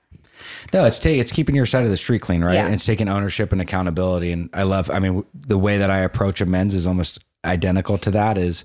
[0.75, 2.55] No, it's ta- it's keeping your side of the street clean, right?
[2.55, 2.67] Yeah.
[2.67, 4.33] And it's taking ownership and accountability.
[4.33, 8.11] And I love, I mean, the way that I approach amends is almost identical to
[8.11, 8.37] that.
[8.37, 8.65] Is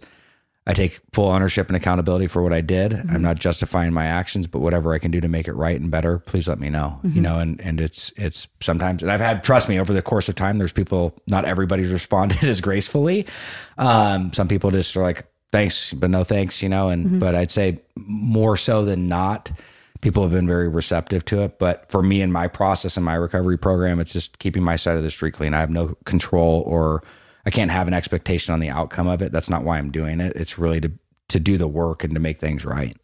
[0.68, 2.94] I take full ownership and accountability for what I did.
[2.94, 5.90] I'm not justifying my actions, but whatever I can do to make it right and
[5.90, 7.00] better, please let me know.
[7.04, 10.30] You know, and and it's it's sometimes, and I've had trust me over the course
[10.30, 10.58] of time.
[10.60, 13.26] There's people, not everybody's responded as gracefully.
[13.78, 16.62] Um, some people just are like, thanks, but no thanks.
[16.62, 19.52] You know, and but I'd say more so than not
[20.02, 21.60] people have been very receptive to it.
[21.60, 24.98] But for me and my process and my recovery program, it's just keeping my side
[24.98, 25.54] of the street clean.
[25.54, 27.04] I have no control or
[27.46, 29.32] I can't have an expectation on the outcome of it.
[29.32, 30.36] That's not why I'm doing it.
[30.36, 30.92] It's really to
[31.30, 32.98] to do the work and to make things right.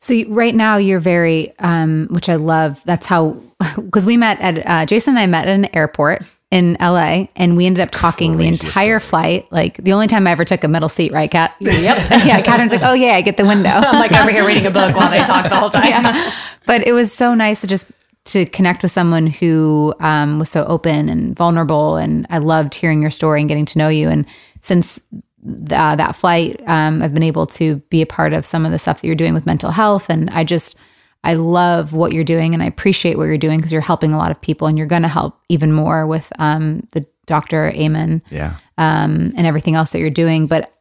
[0.00, 2.80] So right now you're very, um, which I love.
[2.84, 3.42] That's how,
[3.76, 7.56] because we met at uh, Jason and I met at an airport in LA, and
[7.56, 9.46] we ended up talking the Craziest entire flight.
[9.52, 11.54] Like the only time I ever took a middle seat, right, Kat?
[11.60, 11.74] Yep.
[12.10, 13.70] yeah, Catherine's like, oh yeah, I get the window.
[13.74, 15.86] I'm like over here reading a book while they talk the whole time.
[15.86, 16.32] yeah.
[16.66, 17.92] But it was so nice to just
[18.26, 23.00] to connect with someone who um, was so open and vulnerable, and I loved hearing
[23.00, 24.08] your story and getting to know you.
[24.08, 24.26] And
[24.60, 28.66] since th- uh, that flight, um, I've been able to be a part of some
[28.66, 30.76] of the stuff that you're doing with mental health, and I just
[31.22, 34.18] I love what you're doing, and I appreciate what you're doing because you're helping a
[34.18, 37.68] lot of people, and you're going to help even more with um, the Dr.
[37.70, 38.56] Amen Yeah.
[38.78, 40.46] um, and everything else that you're doing.
[40.46, 40.72] But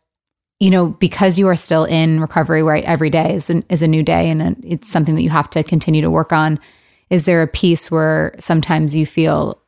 [0.59, 2.83] you know, because you are still in recovery, right?
[2.83, 5.63] Every day is an, is a new day, and it's something that you have to
[5.63, 6.59] continue to work on.
[7.09, 9.61] Is there a piece where sometimes you feel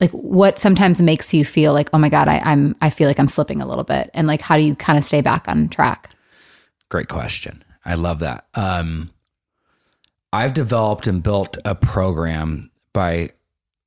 [0.00, 3.20] like what sometimes makes you feel like, oh my god, I, I'm I feel like
[3.20, 5.68] I'm slipping a little bit, and like how do you kind of stay back on
[5.68, 6.10] track?
[6.90, 7.64] Great question.
[7.84, 8.46] I love that.
[8.54, 9.10] Um,
[10.34, 13.30] I've developed and built a program by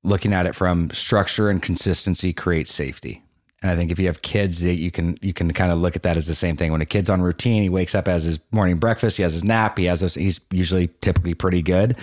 [0.03, 3.21] looking at it from structure and consistency creates safety.
[3.61, 5.97] And I think if you have kids, that you can you can kind of look
[5.97, 6.71] at that as the same thing.
[6.71, 9.43] When a kid's on routine, he wakes up, has his morning breakfast, he has his
[9.43, 10.13] nap, he has those.
[10.13, 11.97] He's usually typically pretty good.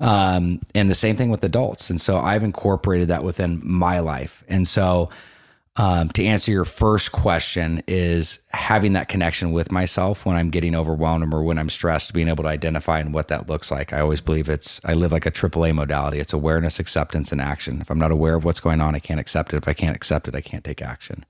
[0.00, 1.88] Um, and the same thing with adults.
[1.88, 4.42] And so I've incorporated that within my life.
[4.48, 5.08] And so
[5.76, 10.74] um, to answer your first question is having that connection with myself when I'm getting
[10.74, 13.92] overwhelmed or when I'm stressed, being able to identify and what that looks like.
[13.92, 16.20] I always believe it's I live like a AAA modality.
[16.20, 17.80] It's awareness, acceptance, and action.
[17.80, 19.56] If I'm not aware of what's going on, I can't accept it.
[19.56, 21.24] If I can't accept it, I can't take action.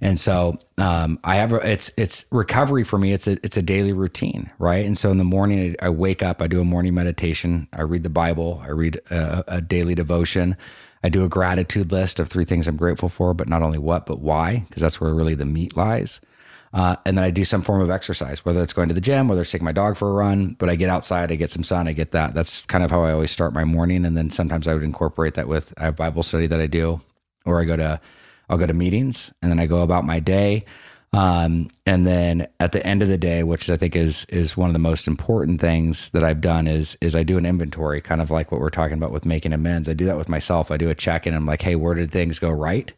[0.00, 3.12] And so um, I have a, it's it's recovery for me.
[3.12, 4.84] It's a it's a daily routine, right?
[4.86, 8.04] And so in the morning, I wake up, I do a morning meditation, I read
[8.04, 10.56] the Bible, I read a, a daily devotion,
[11.02, 14.06] I do a gratitude list of three things I'm grateful for, but not only what,
[14.06, 16.20] but why, because that's where really the meat lies.
[16.72, 19.28] Uh, and then I do some form of exercise, whether it's going to the gym,
[19.28, 20.54] whether it's taking my dog for a run.
[20.58, 22.34] But I get outside, I get some sun, I get that.
[22.34, 24.04] That's kind of how I always start my morning.
[24.04, 27.00] And then sometimes I would incorporate that with I have Bible study that I do,
[27.46, 28.00] or I go to
[28.50, 30.64] I'll go to meetings, and then I go about my day.
[31.12, 34.68] Um, and then at the end of the day, which I think is is one
[34.68, 38.20] of the most important things that I've done is is I do an inventory, kind
[38.20, 39.88] of like what we're talking about with making amends.
[39.88, 40.70] I do that with myself.
[40.70, 41.34] I do a check in.
[41.34, 42.92] I'm like, hey, where did things go right,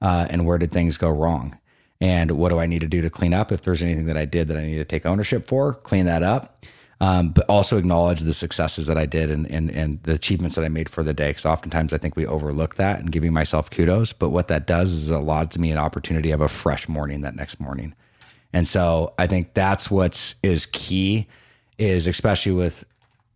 [0.00, 1.58] uh, and where did things go wrong,
[2.00, 3.50] and what do I need to do to clean up?
[3.50, 6.22] If there's anything that I did that I need to take ownership for, clean that
[6.22, 6.64] up.
[7.00, 10.64] Um, but also acknowledge the successes that I did and, and and the achievements that
[10.64, 11.30] I made for the day.
[11.30, 14.12] Because oftentimes I think we overlook that and giving myself kudos.
[14.12, 17.36] But what that does is it allows me an opportunity of a fresh morning that
[17.36, 17.94] next morning.
[18.52, 21.28] And so I think that's what's is key
[21.78, 22.84] is especially with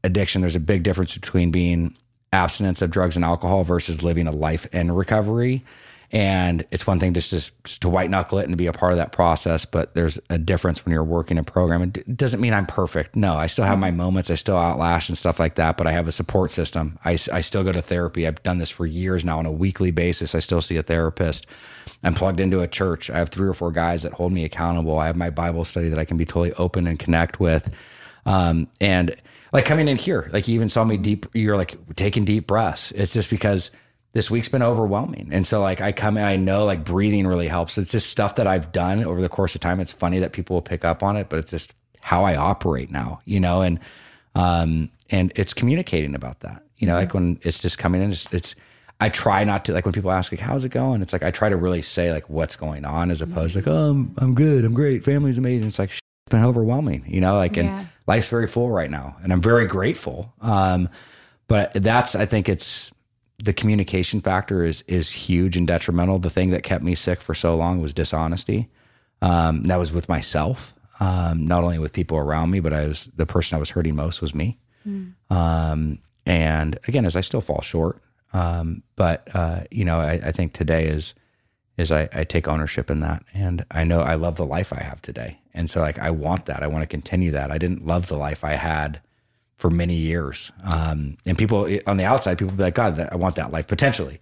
[0.02, 0.40] addiction.
[0.40, 1.94] There's a big difference between being
[2.32, 5.64] abstinence of drugs and alcohol versus living a life in recovery.
[6.12, 8.72] And it's one thing just to, just to white knuckle it and to be a
[8.72, 11.82] part of that process, but there's a difference when you're working a program.
[11.82, 13.16] It doesn't mean I'm perfect.
[13.16, 14.30] No, I still have my moments.
[14.30, 16.98] I still outlash and stuff like that, but I have a support system.
[17.02, 18.26] I, I still go to therapy.
[18.26, 20.34] I've done this for years now on a weekly basis.
[20.34, 21.46] I still see a therapist.
[22.04, 23.08] I'm plugged into a church.
[23.08, 24.98] I have three or four guys that hold me accountable.
[24.98, 27.72] I have my Bible study that I can be totally open and connect with.
[28.26, 29.16] Um, and
[29.50, 32.90] like coming in here, like you even saw me deep, you're like taking deep breaths.
[32.92, 33.70] It's just because
[34.12, 35.28] this week's been overwhelming.
[35.32, 37.78] And so like I come in, I know like breathing really helps.
[37.78, 39.80] It's just stuff that I've done over the course of time.
[39.80, 42.90] It's funny that people will pick up on it, but it's just how I operate
[42.90, 43.80] now, you know, and
[44.34, 46.62] um and it's communicating about that.
[46.76, 48.54] You know, like when it's just coming in, it's, it's
[49.00, 51.00] I try not to like when people ask like how's it going?
[51.00, 53.68] It's like I try to really say like what's going on as opposed to like,
[53.68, 55.68] oh I'm, I'm good, I'm great, family's amazing.
[55.68, 59.16] It's like it's been overwhelming, you know, like and life's very full right now.
[59.22, 60.34] And I'm very grateful.
[60.42, 60.90] Um
[61.48, 62.90] but that's I think it's
[63.38, 66.18] the communication factor is is huge and detrimental.
[66.18, 68.68] The thing that kept me sick for so long was dishonesty.
[69.20, 73.10] Um, that was with myself, um, not only with people around me, but I was
[73.16, 74.58] the person I was hurting most was me.
[75.30, 78.00] Um, and again, as I still fall short,
[78.32, 81.14] um, but uh, you know, I, I think today is
[81.78, 84.82] is I, I take ownership in that, and I know I love the life I
[84.82, 86.62] have today, and so like I want that.
[86.62, 87.50] I want to continue that.
[87.50, 89.00] I didn't love the life I had
[89.62, 90.50] for many years.
[90.64, 93.68] Um, and people on the outside, people be like, God, that, I want that life
[93.68, 94.20] potentially.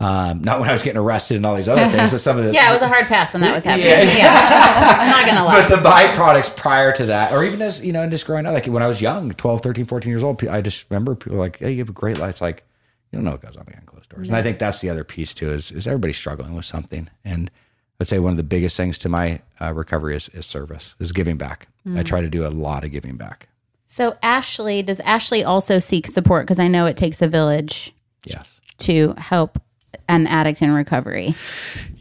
[0.00, 2.44] Um, not when I was getting arrested and all these other things, but some of
[2.44, 3.86] the Yeah, it was a hard pass when that was happening.
[3.86, 4.02] Yeah.
[4.02, 4.96] Yeah.
[4.98, 5.60] I'm not gonna lie.
[5.60, 8.66] but the byproducts prior to that, or even as you know, just growing up, like
[8.66, 11.70] when I was young, 12, 13, 14 years old, I just remember people like, Hey,
[11.70, 12.30] you have a great life.
[12.30, 12.64] It's like,
[13.12, 14.26] you don't know what goes on behind closed doors.
[14.26, 17.08] And I think that's the other piece too, is, is everybody struggling with something.
[17.24, 17.48] And
[18.00, 21.12] I'd say one of the biggest things to my uh, recovery is, is service, is
[21.12, 21.68] giving back.
[21.96, 23.46] I try to do a lot of giving back.
[23.90, 26.46] So Ashley, does Ashley also seek support?
[26.46, 27.92] Because I know it takes a village
[28.24, 28.60] Yes.
[28.78, 29.60] to help
[30.08, 31.34] an addict in recovery.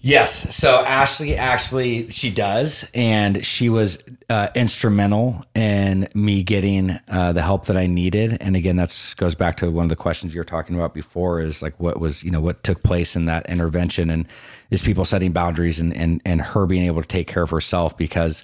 [0.02, 0.56] Yes.
[0.56, 7.42] So Ashley actually she does, and she was uh, instrumental in me getting uh, the
[7.42, 8.38] help that I needed.
[8.40, 11.42] And again, that's goes back to one of the questions you were talking about before
[11.42, 14.28] is like what was you know what took place in that intervention, and
[14.70, 17.98] is people setting boundaries and and and her being able to take care of herself
[17.98, 18.44] because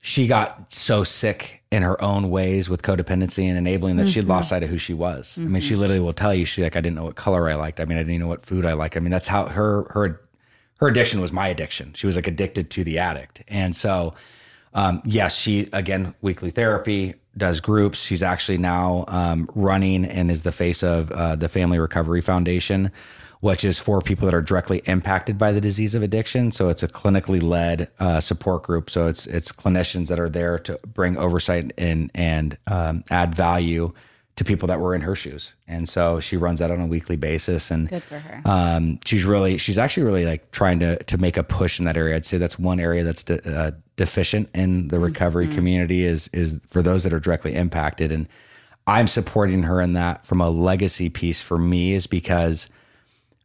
[0.00, 4.26] she got so sick in her own ways with codependency and enabling that she had
[4.26, 5.34] lost sight of who she was.
[5.36, 7.54] I mean, she literally will tell you, she like, I didn't know what color I
[7.54, 7.80] liked.
[7.80, 8.96] I mean, I didn't even know what food I liked.
[8.96, 10.20] I mean, that's how her her
[10.78, 11.92] her addiction was my addiction.
[11.94, 13.42] She was like addicted to the addict.
[13.46, 14.14] And so
[14.72, 18.00] um, yes, she again weekly therapy does groups.
[18.00, 22.90] She's actually now um, running and is the face of uh, the Family Recovery Foundation,
[23.40, 26.50] which is for people that are directly impacted by the disease of addiction.
[26.52, 28.90] So it's a clinically led uh, support group.
[28.90, 33.92] So it's it's clinicians that are there to bring oversight and and um, add value
[34.36, 35.54] to people that were in her shoes.
[35.68, 37.70] And so she runs that on a weekly basis.
[37.70, 38.40] And Good for her.
[38.44, 41.96] um, she's really she's actually really like trying to to make a push in that
[41.96, 42.16] area.
[42.16, 46.58] I'd say that's one area that's de- uh, deficient in the recovery community is is
[46.68, 48.28] for those that are directly impacted, and
[48.86, 52.68] I'm supporting her in that from a legacy piece for me is because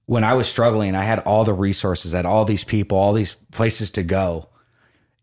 [0.05, 3.13] when I was struggling, I had all the resources, I had all these people, all
[3.13, 4.49] these places to go.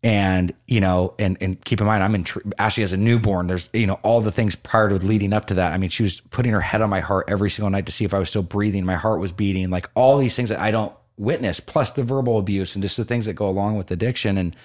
[0.05, 2.25] And, you know, and, and keep in mind, I'm in,
[2.59, 3.47] Ashley has a newborn.
[3.47, 5.71] There's, you know, all the things prior to leading up to that.
[5.71, 8.03] I mean, she was putting her head on my heart every single night to see
[8.03, 8.83] if I was still breathing.
[8.85, 12.37] My heart was beating, like all these things that I don't witness, plus the verbal
[12.37, 14.37] abuse and just the things that go along with addiction.
[14.37, 14.57] And,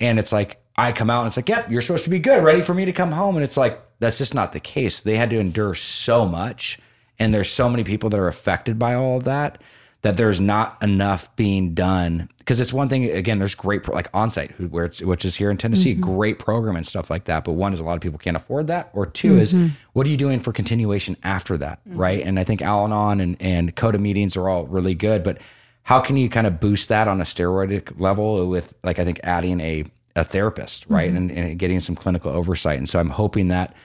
[0.00, 2.42] and it's like, I come out and it's like, yep, you're supposed to be good,
[2.42, 3.36] ready for me to come home.
[3.36, 5.00] And it's like, that's just not the case.
[5.00, 6.78] They had to endure so much.
[7.22, 9.62] And there's so many people that are affected by all of that
[10.02, 12.28] that there's not enough being done.
[12.38, 15.56] Because it's one thing, again, there's great, like onsite, where it's, which is here in
[15.56, 16.16] Tennessee, mm-hmm.
[16.16, 17.44] great program and stuff like that.
[17.44, 18.90] But one is a lot of people can't afford that.
[18.94, 19.68] Or 2 is mm-hmm.
[19.92, 21.78] what are you doing for continuation after that?
[21.88, 21.96] Mm-hmm.
[21.96, 22.26] Right.
[22.26, 25.22] And I think Al Anon and, and CODA meetings are all really good.
[25.22, 25.38] But
[25.84, 29.20] how can you kind of boost that on a steroidic level with, like, I think
[29.22, 29.84] adding a,
[30.16, 31.12] a therapist, right?
[31.12, 32.78] And, and getting some clinical oversight.
[32.78, 33.76] And so I'm hoping that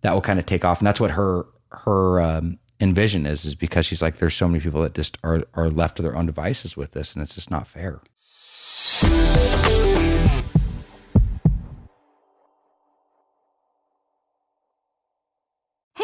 [0.00, 0.80] that will kind of take off.
[0.80, 4.60] And that's what her, her, um, envision is, is because she's like, there's so many
[4.60, 7.14] people that just are, are left to their own devices with this.
[7.14, 8.00] And it's just not fair.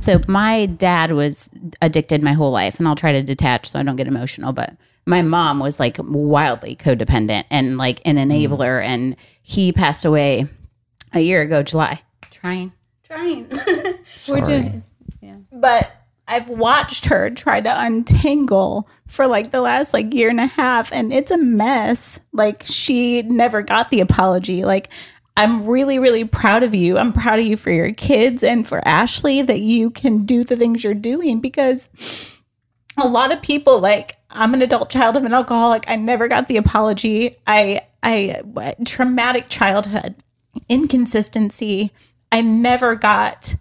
[0.00, 1.50] So my dad was
[1.82, 4.52] addicted my whole life, and I'll try to detach so I don't get emotional.
[4.52, 4.76] But
[5.06, 8.26] my mom was like wildly codependent and like an mm.
[8.26, 10.46] enabler, and he passed away
[11.12, 12.00] a year ago, July.
[12.30, 12.72] Trying,
[13.04, 13.48] trying.
[14.28, 14.84] We're doing,
[15.20, 15.36] yeah.
[15.50, 15.90] But
[16.28, 20.92] I've watched her try to untangle for like the last like year and a half,
[20.92, 22.20] and it's a mess.
[22.32, 24.64] Like she never got the apology.
[24.64, 24.90] Like
[25.38, 26.98] I'm really, really proud of you.
[26.98, 30.56] I'm proud of you for your kids and for Ashley that you can do the
[30.56, 31.88] things you're doing because
[33.00, 35.84] a lot of people like I'm an adult child of an alcoholic.
[35.86, 37.36] I never got the apology.
[37.46, 38.42] I I
[38.84, 40.16] traumatic childhood,
[40.68, 41.92] inconsistency.
[42.32, 43.54] I never got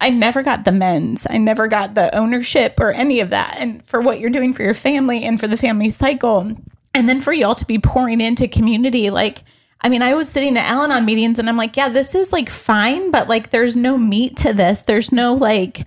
[0.00, 1.26] I never got the men's.
[1.28, 3.56] I never got the ownership or any of that.
[3.58, 6.52] And for what you're doing for your family and for the family cycle.
[6.94, 9.42] And then for y'all to be pouring into community like
[9.86, 12.32] I mean, I was sitting at Al Anon meetings and I'm like, yeah, this is
[12.32, 14.82] like fine, but like there's no meat to this.
[14.82, 15.86] There's no like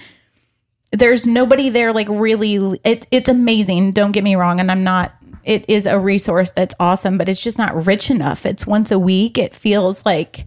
[0.93, 3.91] there's nobody there like really it, it's amazing.
[3.91, 4.61] Don't get me wrong.
[4.61, 5.11] And I'm not
[5.43, 8.45] it is a resource that's awesome, but it's just not rich enough.
[8.45, 9.37] It's once a week.
[9.37, 10.45] It feels like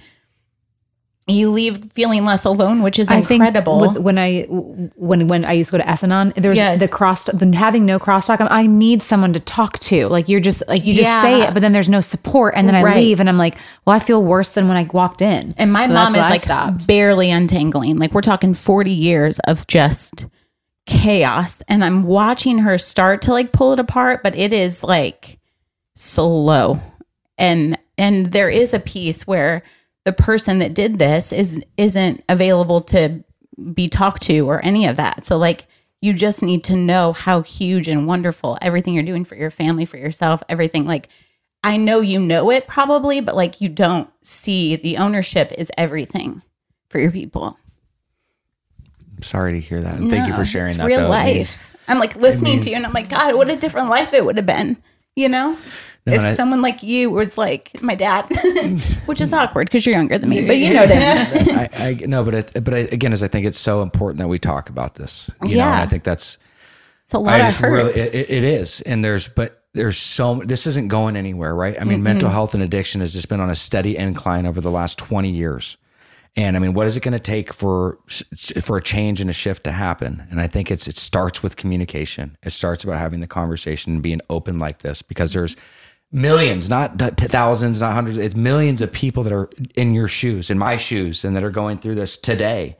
[1.29, 3.79] you leave feeling less alone, which is I incredible.
[3.81, 6.81] With, when I when when I used to go to Essanon, there was Yes.
[6.81, 8.41] the cross the, having no crosstalk.
[8.41, 10.09] I'm, I need someone to talk to.
[10.09, 11.23] Like you're just like you just Yeah.
[11.23, 12.97] say it, but then there's no support, and then I Right.
[12.97, 13.57] leave, and I'm like,
[13.87, 15.53] well, I feel worse than when I walked in.
[15.57, 17.99] And my So mom is like barely untangling.
[17.99, 20.27] Like we're talking 40 years of just
[20.87, 21.62] chaos.
[21.68, 25.39] And I'm watching her start to like pull it apart, but it is like
[25.95, 26.81] slow.
[27.39, 29.62] And and there is a piece where
[30.05, 33.22] the person that did this is isn't available to
[33.74, 35.24] be talked to or any of that.
[35.24, 35.66] So like
[36.00, 39.84] you just need to know how huge and wonderful everything you're doing for your family,
[39.84, 41.09] for yourself, everything like
[41.64, 46.42] I know you know it probably, but like you don't see the ownership is everything
[46.88, 47.57] for your people.
[49.22, 49.98] Sorry to hear that.
[49.98, 50.86] And thank you for sharing that.
[50.86, 51.09] Real though.
[51.09, 51.76] Life.
[51.86, 54.24] I'm like listening means- to you, and I'm like, God, what a different life it
[54.24, 54.82] would have been.
[55.14, 55.59] You know,
[56.07, 58.28] No, if I- someone like you was like my dad,
[59.07, 61.70] which is awkward because you're younger than me, but you know that.
[61.80, 64.28] I, I no, but it, but I, again, is I think it's so important that
[64.28, 65.30] we talk about this.
[65.46, 65.66] You Yeah.
[65.66, 66.38] and I think that's
[67.05, 67.70] It's a lot I of hurt.
[67.72, 71.80] really it, it- is, and there's but there's so this isn't going anywhere, right?
[71.80, 72.05] I mean, mm-hmm.
[72.05, 75.30] mental health and addiction has just been on a steady incline over the last twenty
[75.30, 75.76] years,
[76.36, 77.96] and I mean, what is it going to take for
[78.61, 80.26] for a change and a shift to happen?
[80.30, 82.36] And I think it's it starts with communication.
[82.42, 85.55] It starts about having the conversation and being open like this because there's
[86.13, 90.59] millions, not thousands, not hundreds, it's millions of people that are in your shoes, in
[90.59, 92.77] my shoes, and that are going through this today.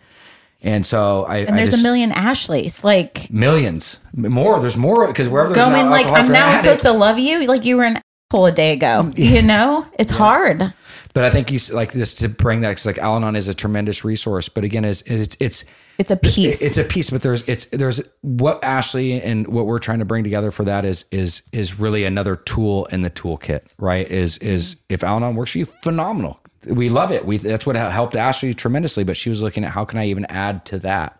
[0.65, 2.85] And so I And I there's just- a million Ashleys.
[2.85, 4.61] Like millions more.
[4.61, 7.65] There's more because wherever there's going like I'm now addict- supposed to love you like
[7.65, 7.99] you were an
[8.31, 9.11] asshole a day ago.
[9.17, 9.87] You know?
[9.99, 10.73] It's hard.
[11.15, 14.05] But I think you like just to bring that because like Al-Anon is a tremendous
[14.05, 14.49] resource.
[14.49, 15.65] But again, it's it's it's
[15.99, 16.63] It's a piece.
[16.63, 17.11] it's a piece.
[17.11, 20.85] But there's it's there's what Ashley and what we're trying to bring together for that
[20.85, 23.63] is is is really another tool in the toolkit.
[23.79, 24.09] Right?
[24.11, 26.41] Is is if Al-Anon works for you, phenomenal.
[26.67, 27.27] We love it.
[27.27, 29.05] We that's what helped Ashley tremendously.
[29.05, 31.19] But she was looking at how can I even add to that.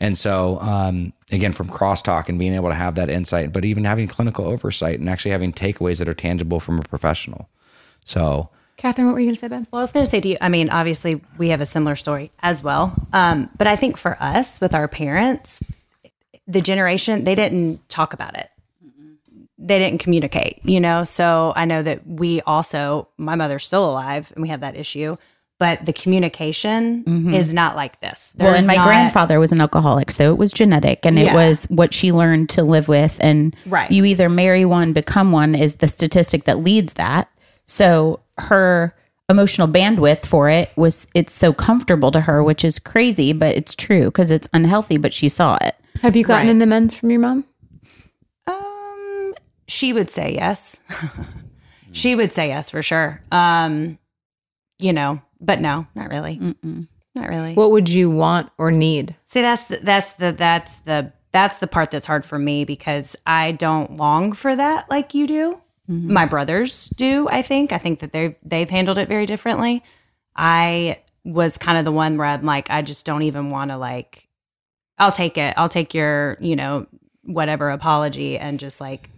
[0.00, 3.84] And so, um, again, from crosstalk and being able to have that insight, but even
[3.84, 7.50] having clinical oversight and actually having takeaways that are tangible from a professional.
[8.06, 8.48] So,
[8.80, 9.66] Catherine, what were you going to say, Ben?
[9.70, 11.96] Well, I was going to say to you, I mean, obviously we have a similar
[11.96, 12.94] story as well.
[13.12, 15.62] Um, but I think for us, with our parents,
[16.48, 18.48] the generation, they didn't talk about it.
[19.58, 21.04] They didn't communicate, you know?
[21.04, 25.18] So I know that we also, my mother's still alive and we have that issue,
[25.58, 28.32] but the communication is not like this.
[28.38, 31.64] well, and my not- grandfather was an alcoholic, so it was genetic and it was
[31.64, 33.18] what she learned to live with.
[33.20, 33.90] And Right.
[33.92, 37.28] you either marry one, become one is the statistic that leads that.
[37.66, 38.94] So her
[39.28, 43.74] emotional bandwidth for it was it's so comfortable to her, which is crazy, but it's
[43.74, 45.76] true because it's unhealthy, but she saw it.
[46.02, 46.50] Have you gotten Right.
[46.50, 47.44] in the men's from your mom?
[48.46, 49.34] Um,
[49.68, 50.80] she would say yes.
[51.92, 53.22] she would say yes for sure.
[53.30, 53.98] Um,
[54.78, 56.38] you know, but no, not really.
[57.14, 57.54] Not really.
[57.54, 59.14] What would you want or need?
[59.26, 63.14] See, that's the, that's the that's the that's the part that's hard for me because
[63.26, 65.60] I don't long for that like you do.
[65.90, 67.28] My brothers do.
[67.28, 67.72] I think.
[67.72, 69.82] I think that they they've handled it very differently.
[70.36, 73.76] I was kind of the one where I'm like, I just don't even want to
[73.76, 74.28] like.
[74.98, 75.54] I'll take it.
[75.56, 76.86] I'll take your you know
[77.24, 79.10] whatever apology and just like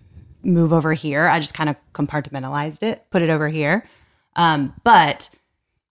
[0.42, 1.28] move over here.
[1.28, 3.86] I just kind of compartmentalized it, put it over here.
[4.36, 5.28] Um, but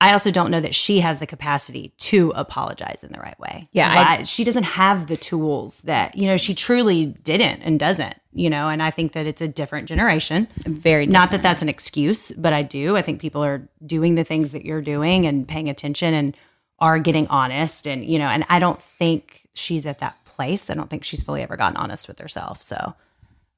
[0.02, 3.70] I also don't know that she has the capacity to apologize in the right way.
[3.72, 8.16] Yeah, I- she doesn't have the tools that you know she truly didn't and doesn't.
[8.34, 10.48] You know, and I think that it's a different generation.
[10.66, 12.98] Very Not that that's an excuse, but I do.
[12.98, 16.36] I think people are doing the things that you're doing and paying attention and
[16.80, 17.86] are getting honest.
[17.86, 20.70] And you know, and I don't think she's at that place.
[20.70, 22.62] I don't think she's fully ever gotten honest with herself.
[22.64, 22.96] So,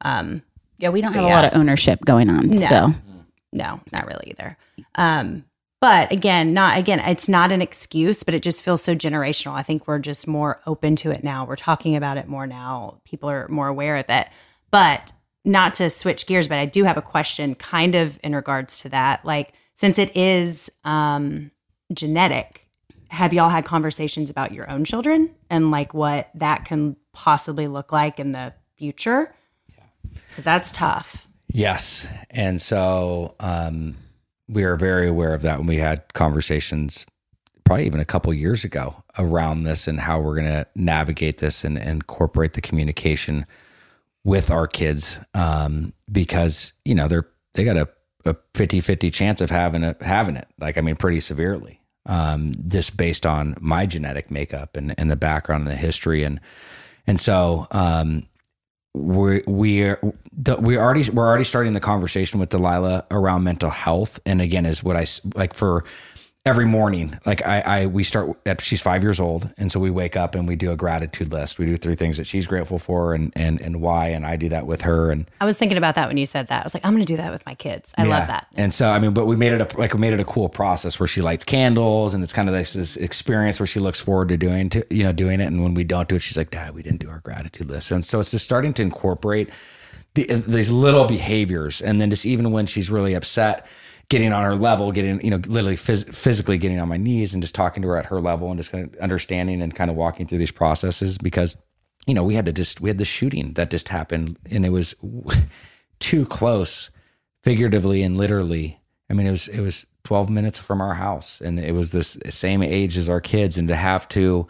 [0.02, 0.41] um,
[0.80, 2.94] Yeah, we don't have a lot of ownership going on still.
[3.54, 4.58] no, not really either.
[4.96, 5.46] Um,
[5.84, 9.51] but again, not again, it's not an excuse, but it just feels so generational.
[9.51, 11.45] I think we're just more open to it now.
[11.45, 13.01] We're talking about it more now.
[13.03, 14.29] People are more aware of it.
[14.71, 15.11] But
[15.43, 18.89] not to switch gears, but I do have a question kind of in regards to
[18.91, 19.25] that.
[19.25, 21.51] Like, since it is um
[21.91, 22.69] genetic,
[23.09, 27.91] have y'all had conversations about your own children and like what that can possibly look
[27.91, 29.36] like in the future?
[30.29, 31.27] Because that's tough.
[31.49, 32.07] Yes.
[32.29, 33.97] And so um,
[34.48, 37.06] we are very aware of that when we had conversations
[37.64, 41.64] probably even a couple years ago around this and how we're going to navigate this
[41.64, 43.46] and, and incorporate the communication
[44.24, 47.88] with our kids um, because, you know, they're, they got a,
[48.26, 50.48] a 50 50 chance of having it, having it.
[50.60, 51.80] Like, I mean, pretty severely.
[52.06, 56.24] Um, just based on my genetic makeup and, and the background and the history.
[56.24, 56.41] And,
[57.08, 58.28] and so, um,
[58.94, 60.00] we we're
[60.38, 64.66] the- we already we're already starting the conversation with Delilah around mental health, and again,
[64.66, 65.84] is what I like for
[66.46, 67.18] every morning.
[67.26, 70.36] Like I, I we start at she's five years old, and so we wake up
[70.36, 71.58] and we do a gratitude list.
[71.58, 74.50] We do three things that she's grateful for, and and and why, and I do
[74.50, 76.62] that with her, and I was thinking about that when you said that.
[76.62, 77.91] I was like, I'm going to do that with my kids.
[77.98, 78.18] I yeah.
[78.18, 78.48] love that.
[78.56, 80.50] And so, I mean, but we made it a, like we made it a cool
[80.50, 84.00] process where she lights candles and it's kind of this, this experience where she looks
[84.00, 85.46] forward to doing to, you know, doing it.
[85.46, 87.91] And when we don't do it, she's like, dad, we didn't do our gratitude list.
[87.91, 89.50] And so it's just starting to incorporate
[90.14, 91.82] the, these little behaviors.
[91.82, 93.66] And then just even when she's really upset,
[94.14, 97.41] getting on her level, getting, you know, literally phys- physically getting on my knees and
[97.41, 99.95] just talking to her at her level and just kind of understanding and kind of
[99.95, 101.57] walking through these processes because
[102.05, 104.70] you know, we had to just we had the shooting that just happened, and it
[104.70, 104.93] was
[105.99, 106.91] too close,
[107.43, 108.80] figuratively and literally.
[109.09, 112.18] I mean, it was it was twelve minutes from our house, and it was this
[112.30, 114.47] same age as our kids, and to have to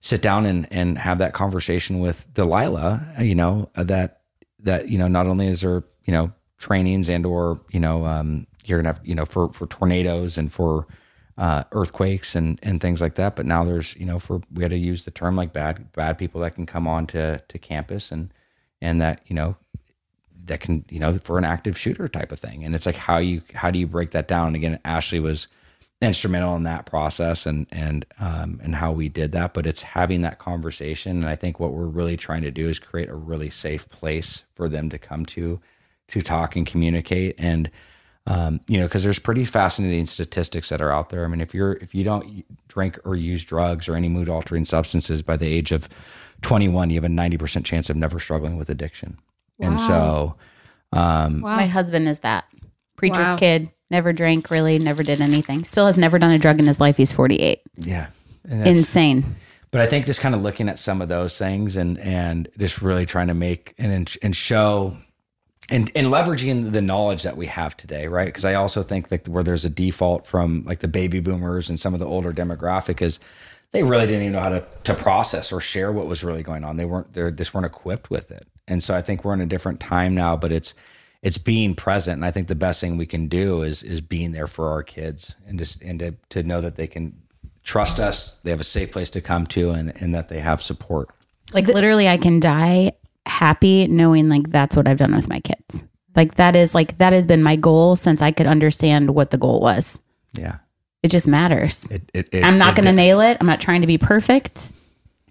[0.00, 4.20] sit down and and have that conversation with Delilah, you know, that
[4.60, 8.46] that you know not only is there you know trainings and or you know um,
[8.64, 10.86] you're gonna have you know for for tornadoes and for
[11.38, 13.36] uh, earthquakes and and things like that.
[13.36, 16.18] But now there's you know for we had to use the term like bad bad
[16.18, 18.32] people that can come on to to campus and
[18.80, 19.56] and that you know
[20.44, 22.64] that can you know for an active shooter type of thing.
[22.64, 24.48] And it's like how you how do you break that down?
[24.48, 25.48] And again, Ashley was
[26.00, 29.54] instrumental in that process and and um, and how we did that.
[29.54, 32.78] But it's having that conversation, and I think what we're really trying to do is
[32.78, 35.60] create a really safe place for them to come to
[36.08, 37.70] to talk and communicate and
[38.26, 41.24] Um, you know, because there's pretty fascinating statistics that are out there.
[41.24, 44.64] I mean, if you're if you don't drink or use drugs or any mood altering
[44.64, 45.88] substances by the age of
[46.42, 49.18] 21, you have a 90% chance of never struggling with addiction.
[49.60, 50.36] And so,
[50.92, 52.44] um, My husband is that
[52.96, 53.36] preacher's Wow.
[53.36, 53.70] kid.
[53.90, 55.64] Never drank, really, never did anything.
[55.64, 56.96] Still has never done a drug in his life.
[56.96, 57.60] He's 48.
[57.76, 58.06] yeah.
[58.48, 59.36] Insane.
[59.70, 62.82] but I think just kind of looking at some of those things and and just
[62.82, 64.96] really trying to make and and show
[65.70, 68.26] and and leveraging the knowledge that we have today, right?
[68.26, 71.78] Because I also think that where there's a default from like the baby boomers and
[71.78, 73.20] some of the older demographic is
[73.70, 76.64] they really didn't even know how to to process or share what was really going
[76.64, 76.76] on.
[76.76, 78.46] They weren't they just weren't equipped with it.
[78.68, 80.74] And so I think we're in a different time now, but it's
[81.22, 84.32] it's being present and I think the best thing we can do is is being
[84.32, 87.16] there for our kids and just and to, to know that they can
[87.62, 90.60] trust us, they have a safe place to come to and and that they have
[90.60, 91.10] support.
[91.54, 92.92] Like literally, I can die
[93.26, 95.84] happy knowing like that's what I've done with my kids.
[96.14, 99.38] Like that is like that has been my goal since I could understand what the
[99.38, 100.00] goal was.
[100.34, 100.58] Yeah.
[101.02, 101.90] It just matters.
[101.90, 103.36] It, it, it, I'm not going to nail it.
[103.40, 104.70] I'm not trying to be perfect,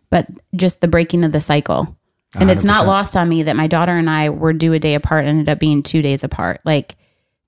[0.09, 1.97] but just the breaking of the cycle.
[2.33, 4.95] And it's not lost on me that my daughter and I were due a day
[4.95, 6.61] apart, ended up being two days apart.
[6.63, 6.95] Like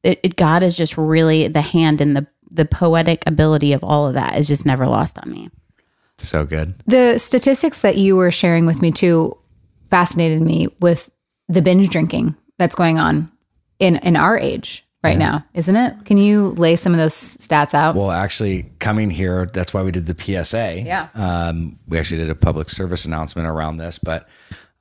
[0.04, 4.08] it, it God is just really the hand and the the poetic ability of all
[4.08, 5.50] of that is just never lost on me.
[6.18, 6.76] so good.
[6.86, 9.38] The statistics that you were sharing with me too
[9.94, 11.12] fascinated me with
[11.48, 13.32] the binge drinking that's going on
[13.78, 15.94] in in our age right now, isn't it?
[16.06, 17.94] Can you lay some of those stats out?
[17.96, 20.82] Well, actually, coming here, that's why we did the PSA.
[20.82, 21.10] Yeah.
[21.14, 24.28] Um, we actually did a public service announcement around this, but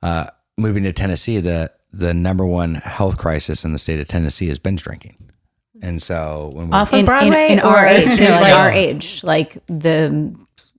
[0.01, 4.49] uh, moving to Tennessee, the the number one health crisis in the state of Tennessee
[4.49, 5.15] is binge drinking.
[5.83, 8.41] And so when we, Off of in, in, Broadway in or our age, no, like
[8.41, 10.33] Like- our age, like the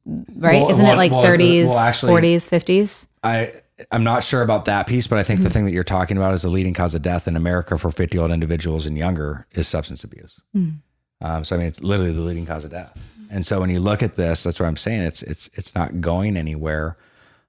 [0.07, 0.62] right?
[0.62, 3.07] Well, Isn't well, it like well, 30s, actually- 40s, 50s?
[3.22, 3.53] I
[3.91, 5.27] I'm not sure about that piece, but I Mm-hmm.
[5.27, 7.77] think the thing that you're talking about is the leading cause of death in America
[7.77, 10.41] for 50 year old individuals and younger is substance abuse.
[10.57, 10.77] Mm.
[11.20, 12.97] Um, so I mean, it's literally the leading cause of death.
[13.31, 15.01] And so when you look at this, that's what I'm saying.
[15.03, 16.97] It's it's it's not going anywhere.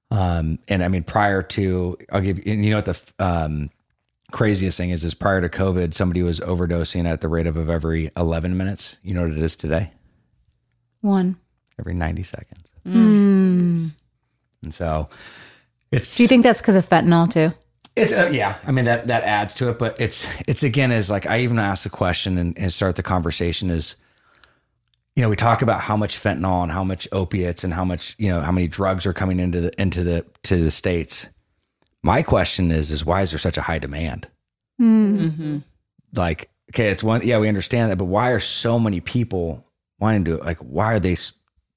[0.09, 3.69] Um, and I mean, prior to I'll give you, you know what the um,
[4.31, 7.69] craziest thing is is prior to COVID, somebody was overdosing at the rate of, of
[7.69, 8.97] every 11 minutes.
[9.03, 9.91] You know what it is today?
[11.01, 11.37] One.
[11.79, 12.63] Every 90 seconds.
[12.87, 13.91] Mm.
[14.63, 15.09] And so
[15.91, 17.53] it's Do you think that's because of fentanyl too?
[17.95, 18.57] It's uh, yeah.
[18.67, 21.59] I mean that that adds to it, but it's it's again is like I even
[21.59, 23.95] ask the question and, and start the conversation is,
[25.15, 28.15] you know, we talk about how much fentanyl and how much opiates and how much
[28.17, 31.27] you know how many drugs are coming into the into the to the states.
[32.03, 34.27] My question is is why is there such a high demand?
[36.13, 39.65] Like okay, it's one yeah we understand that, but why are so many people
[39.99, 41.15] wanting to like why are they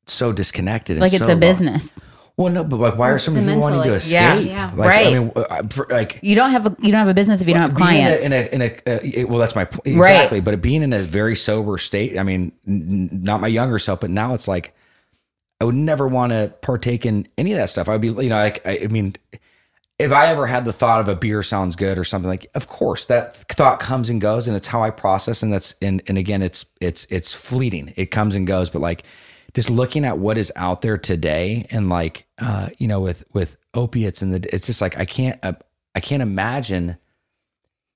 [0.07, 0.97] so disconnected?
[0.97, 1.97] and Like it's so a lo- business.
[2.39, 4.13] Well, no, but like why are so many It's a people wanting to escape?
[4.13, 4.73] Yeah, yeah.
[4.75, 5.07] Like, Right.
[5.09, 7.49] I mean, uh, for, like You don't have a you don't have a business if
[7.49, 8.25] you don't have clients.
[8.25, 10.13] In a, in a, in a uh, it- well, that's my point Right.
[10.13, 10.41] exactly.
[10.41, 14.11] But being in a very sober state, I mean, n- not my younger self, but
[14.11, 14.73] now it's like
[15.61, 17.89] I would never want to partake in any of that stuff.
[17.89, 19.17] I would be, you know, like I, I mean,
[19.99, 22.69] if I ever had the thought of a beer sounds good or something like, of
[22.69, 26.17] course that thought comes and goes, and it's how I process, and that's and and
[26.17, 27.93] again, it's it's it's fleeting.
[27.97, 29.03] It comes and goes, but like
[29.55, 33.59] just looking at what is out there today, and like uh, you know, with with
[33.75, 35.55] opiates and the, it's just like I can't uh,
[35.95, 36.99] I can't imagine.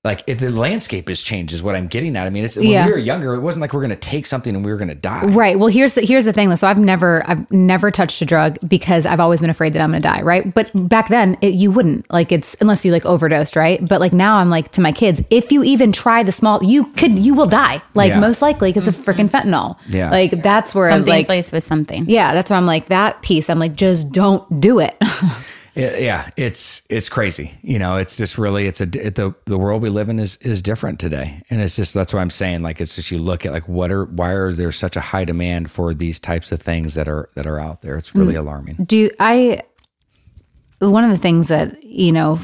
[0.03, 2.27] Like if the landscape has changed, is what I'm getting at.
[2.27, 2.85] I mean, it's when Yeah.
[2.85, 4.89] we were younger, it wasn't like we're going to take something and we were going
[4.89, 5.25] to die.
[5.27, 5.57] Right.
[5.57, 6.57] Well, here's the here's the thing though.
[6.57, 9.91] So I've never I've never touched a drug because I've always been afraid that I'm
[9.91, 10.21] going to die.
[10.21, 10.53] Right.
[10.53, 13.55] But back then, it, you wouldn't like it's unless you like overdosed.
[13.55, 13.79] Right.
[13.87, 16.83] But like now, I'm like to my kids, if you even try the small, you
[16.97, 17.81] could you will die.
[17.93, 18.19] Like Yeah.
[18.19, 19.49] most likely because of freaking mm-hmm.
[19.53, 19.77] fentanyl.
[19.87, 20.09] Yeah.
[20.09, 22.09] Like that's where Something's like laced with something.
[22.09, 23.49] yeah, that's where I'm like that piece.
[23.49, 25.01] I'm like just don't do it.
[25.75, 27.57] Yeah, yeah, it's it's crazy.
[27.61, 30.37] You know, it's just really it's a it, the the world we live in is
[30.37, 32.61] is different today, and it's just that's what I'm saying.
[32.61, 35.25] Like it's just you look at like what are why are there such a high
[35.25, 37.97] demand for these types of things that are that are out there?
[37.97, 38.75] It's really alarming.
[38.85, 39.63] do I
[40.79, 42.39] one of the things that you know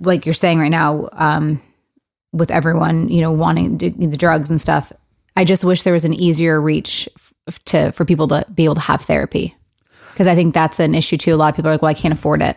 [0.00, 1.60] like you're saying right now um
[2.32, 4.92] with everyone you know wanting to, the drugs and stuff
[5.36, 7.08] i just wish there was an easier reach
[7.64, 9.54] to for people to be able to have therapy
[10.12, 11.94] because i think that's an issue too a lot of people are like well i
[11.94, 12.56] can't afford it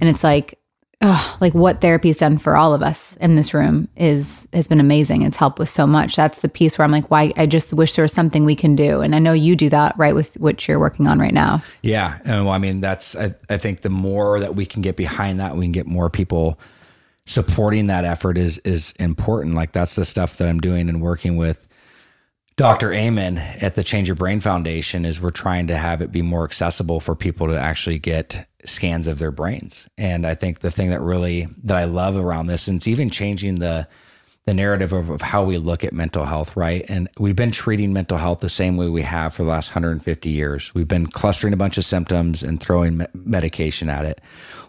[0.00, 0.58] and it's like
[1.02, 4.80] oh, like what therapy's done for all of us in this room is has been
[4.80, 5.22] amazing.
[5.22, 6.16] It's helped with so much.
[6.16, 7.32] That's the piece where I'm like, why?
[7.36, 9.00] I just wish there was something we can do.
[9.00, 11.62] And I know you do that right with what you're working on right now.
[11.82, 14.96] Yeah, and well, I mean that's I, I think the more that we can get
[14.96, 16.58] behind that, we can get more people
[17.26, 19.54] supporting that effort is is important.
[19.54, 21.66] Like that's the stuff that I'm doing and working with
[22.56, 22.92] Dr.
[22.92, 26.44] Amen at the Change Your Brain Foundation is we're trying to have it be more
[26.44, 29.88] accessible for people to actually get scans of their brains.
[29.96, 33.10] And I think the thing that really that I love around this, and it's even
[33.10, 33.88] changing the
[34.44, 36.84] the narrative of, of how we look at mental health, right?
[36.88, 40.28] And we've been treating mental health the same way we have for the last 150
[40.28, 40.74] years.
[40.74, 44.20] We've been clustering a bunch of symptoms and throwing me- medication at it.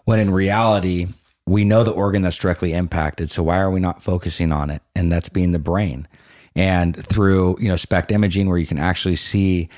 [0.06, 1.08] When in reality,
[1.48, 3.32] we know the organ that's directly impacted.
[3.32, 4.84] So why are we not focusing on it?
[4.96, 6.08] And that's being the brain.
[6.56, 9.70] And through, you know, SPECT imaging, where you can actually see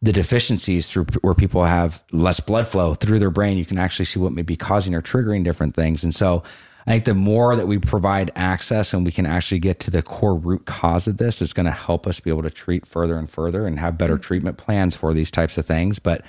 [0.00, 4.04] the deficiencies through where people have less blood flow through their brain, you can actually
[4.04, 6.02] see what may be causing or triggering different things.
[6.02, 6.42] And so
[6.86, 10.02] I think the more that we provide access and we can actually get to the
[10.02, 13.16] core root cause of this, is going to help us be able to treat further
[13.16, 14.22] and further and have better mm-hmm.
[14.22, 16.00] treatment plans for these types of things.
[16.00, 16.24] But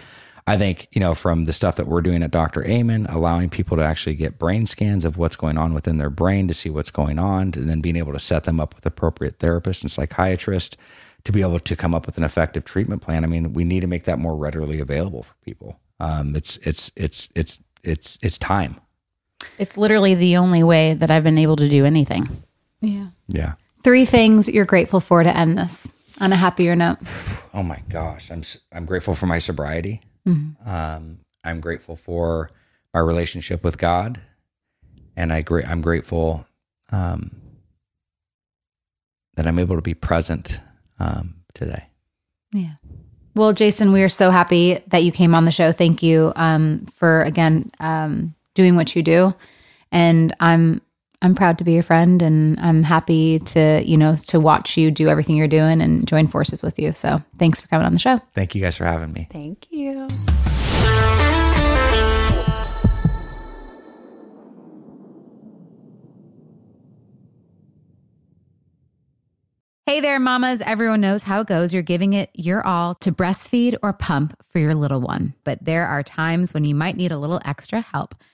[0.45, 2.65] I think, you know, from the stuff that we're doing at Dr.
[2.65, 6.47] Amen, allowing people to actually get brain scans of what's going on within their brain
[6.49, 9.39] to see what's going on, and then being able to set them up with appropriate
[9.39, 10.75] therapists and psychiatrists
[11.23, 13.23] to be able to come up with an effective treatment plan.
[13.23, 15.79] I mean, we need to make that more readily available for people.
[15.99, 18.81] Um, it's it's it's it's it's it's time.
[19.57, 22.43] It's literally the only way that I've been able to do anything.
[22.81, 23.07] Yeah.
[23.27, 23.53] Yeah.
[23.83, 25.89] Three things you're grateful for to end this
[26.19, 26.97] on a happier note.
[27.53, 30.01] Oh my gosh, I'm I'm grateful for my sobriety.
[30.27, 30.69] Mm-hmm.
[30.69, 32.51] Um, I'm grateful for
[32.93, 34.19] my relationship with God,
[35.15, 36.45] and I gra- I'm grateful
[36.91, 37.31] um,
[39.35, 40.59] that I'm able to be present
[40.99, 41.87] um, today.
[42.51, 42.75] Yeah.
[43.35, 45.71] Well, Jason, we are so happy that you came on the show.
[45.71, 49.33] Thank you um, for again um, doing what you do,
[49.91, 50.81] and I'm
[51.23, 54.91] I'm proud to be your friend, and I'm happy to you know to watch you
[54.91, 56.91] do everything you're doing and join forces with you.
[56.93, 58.19] So thanks for coming on the show.
[58.33, 59.27] Thank you guys for having me.
[59.31, 60.07] Thank you.
[69.85, 70.61] Hey there, mamas.
[70.61, 71.73] Everyone knows how it goes.
[71.73, 75.35] You're giving it your all to breastfeed or pump for your little one.
[75.43, 78.15] But there are times when you might need a little extra help.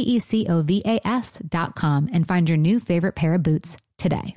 [0.00, 4.36] E C O V A S.com, and find your new favorite pair of boots today.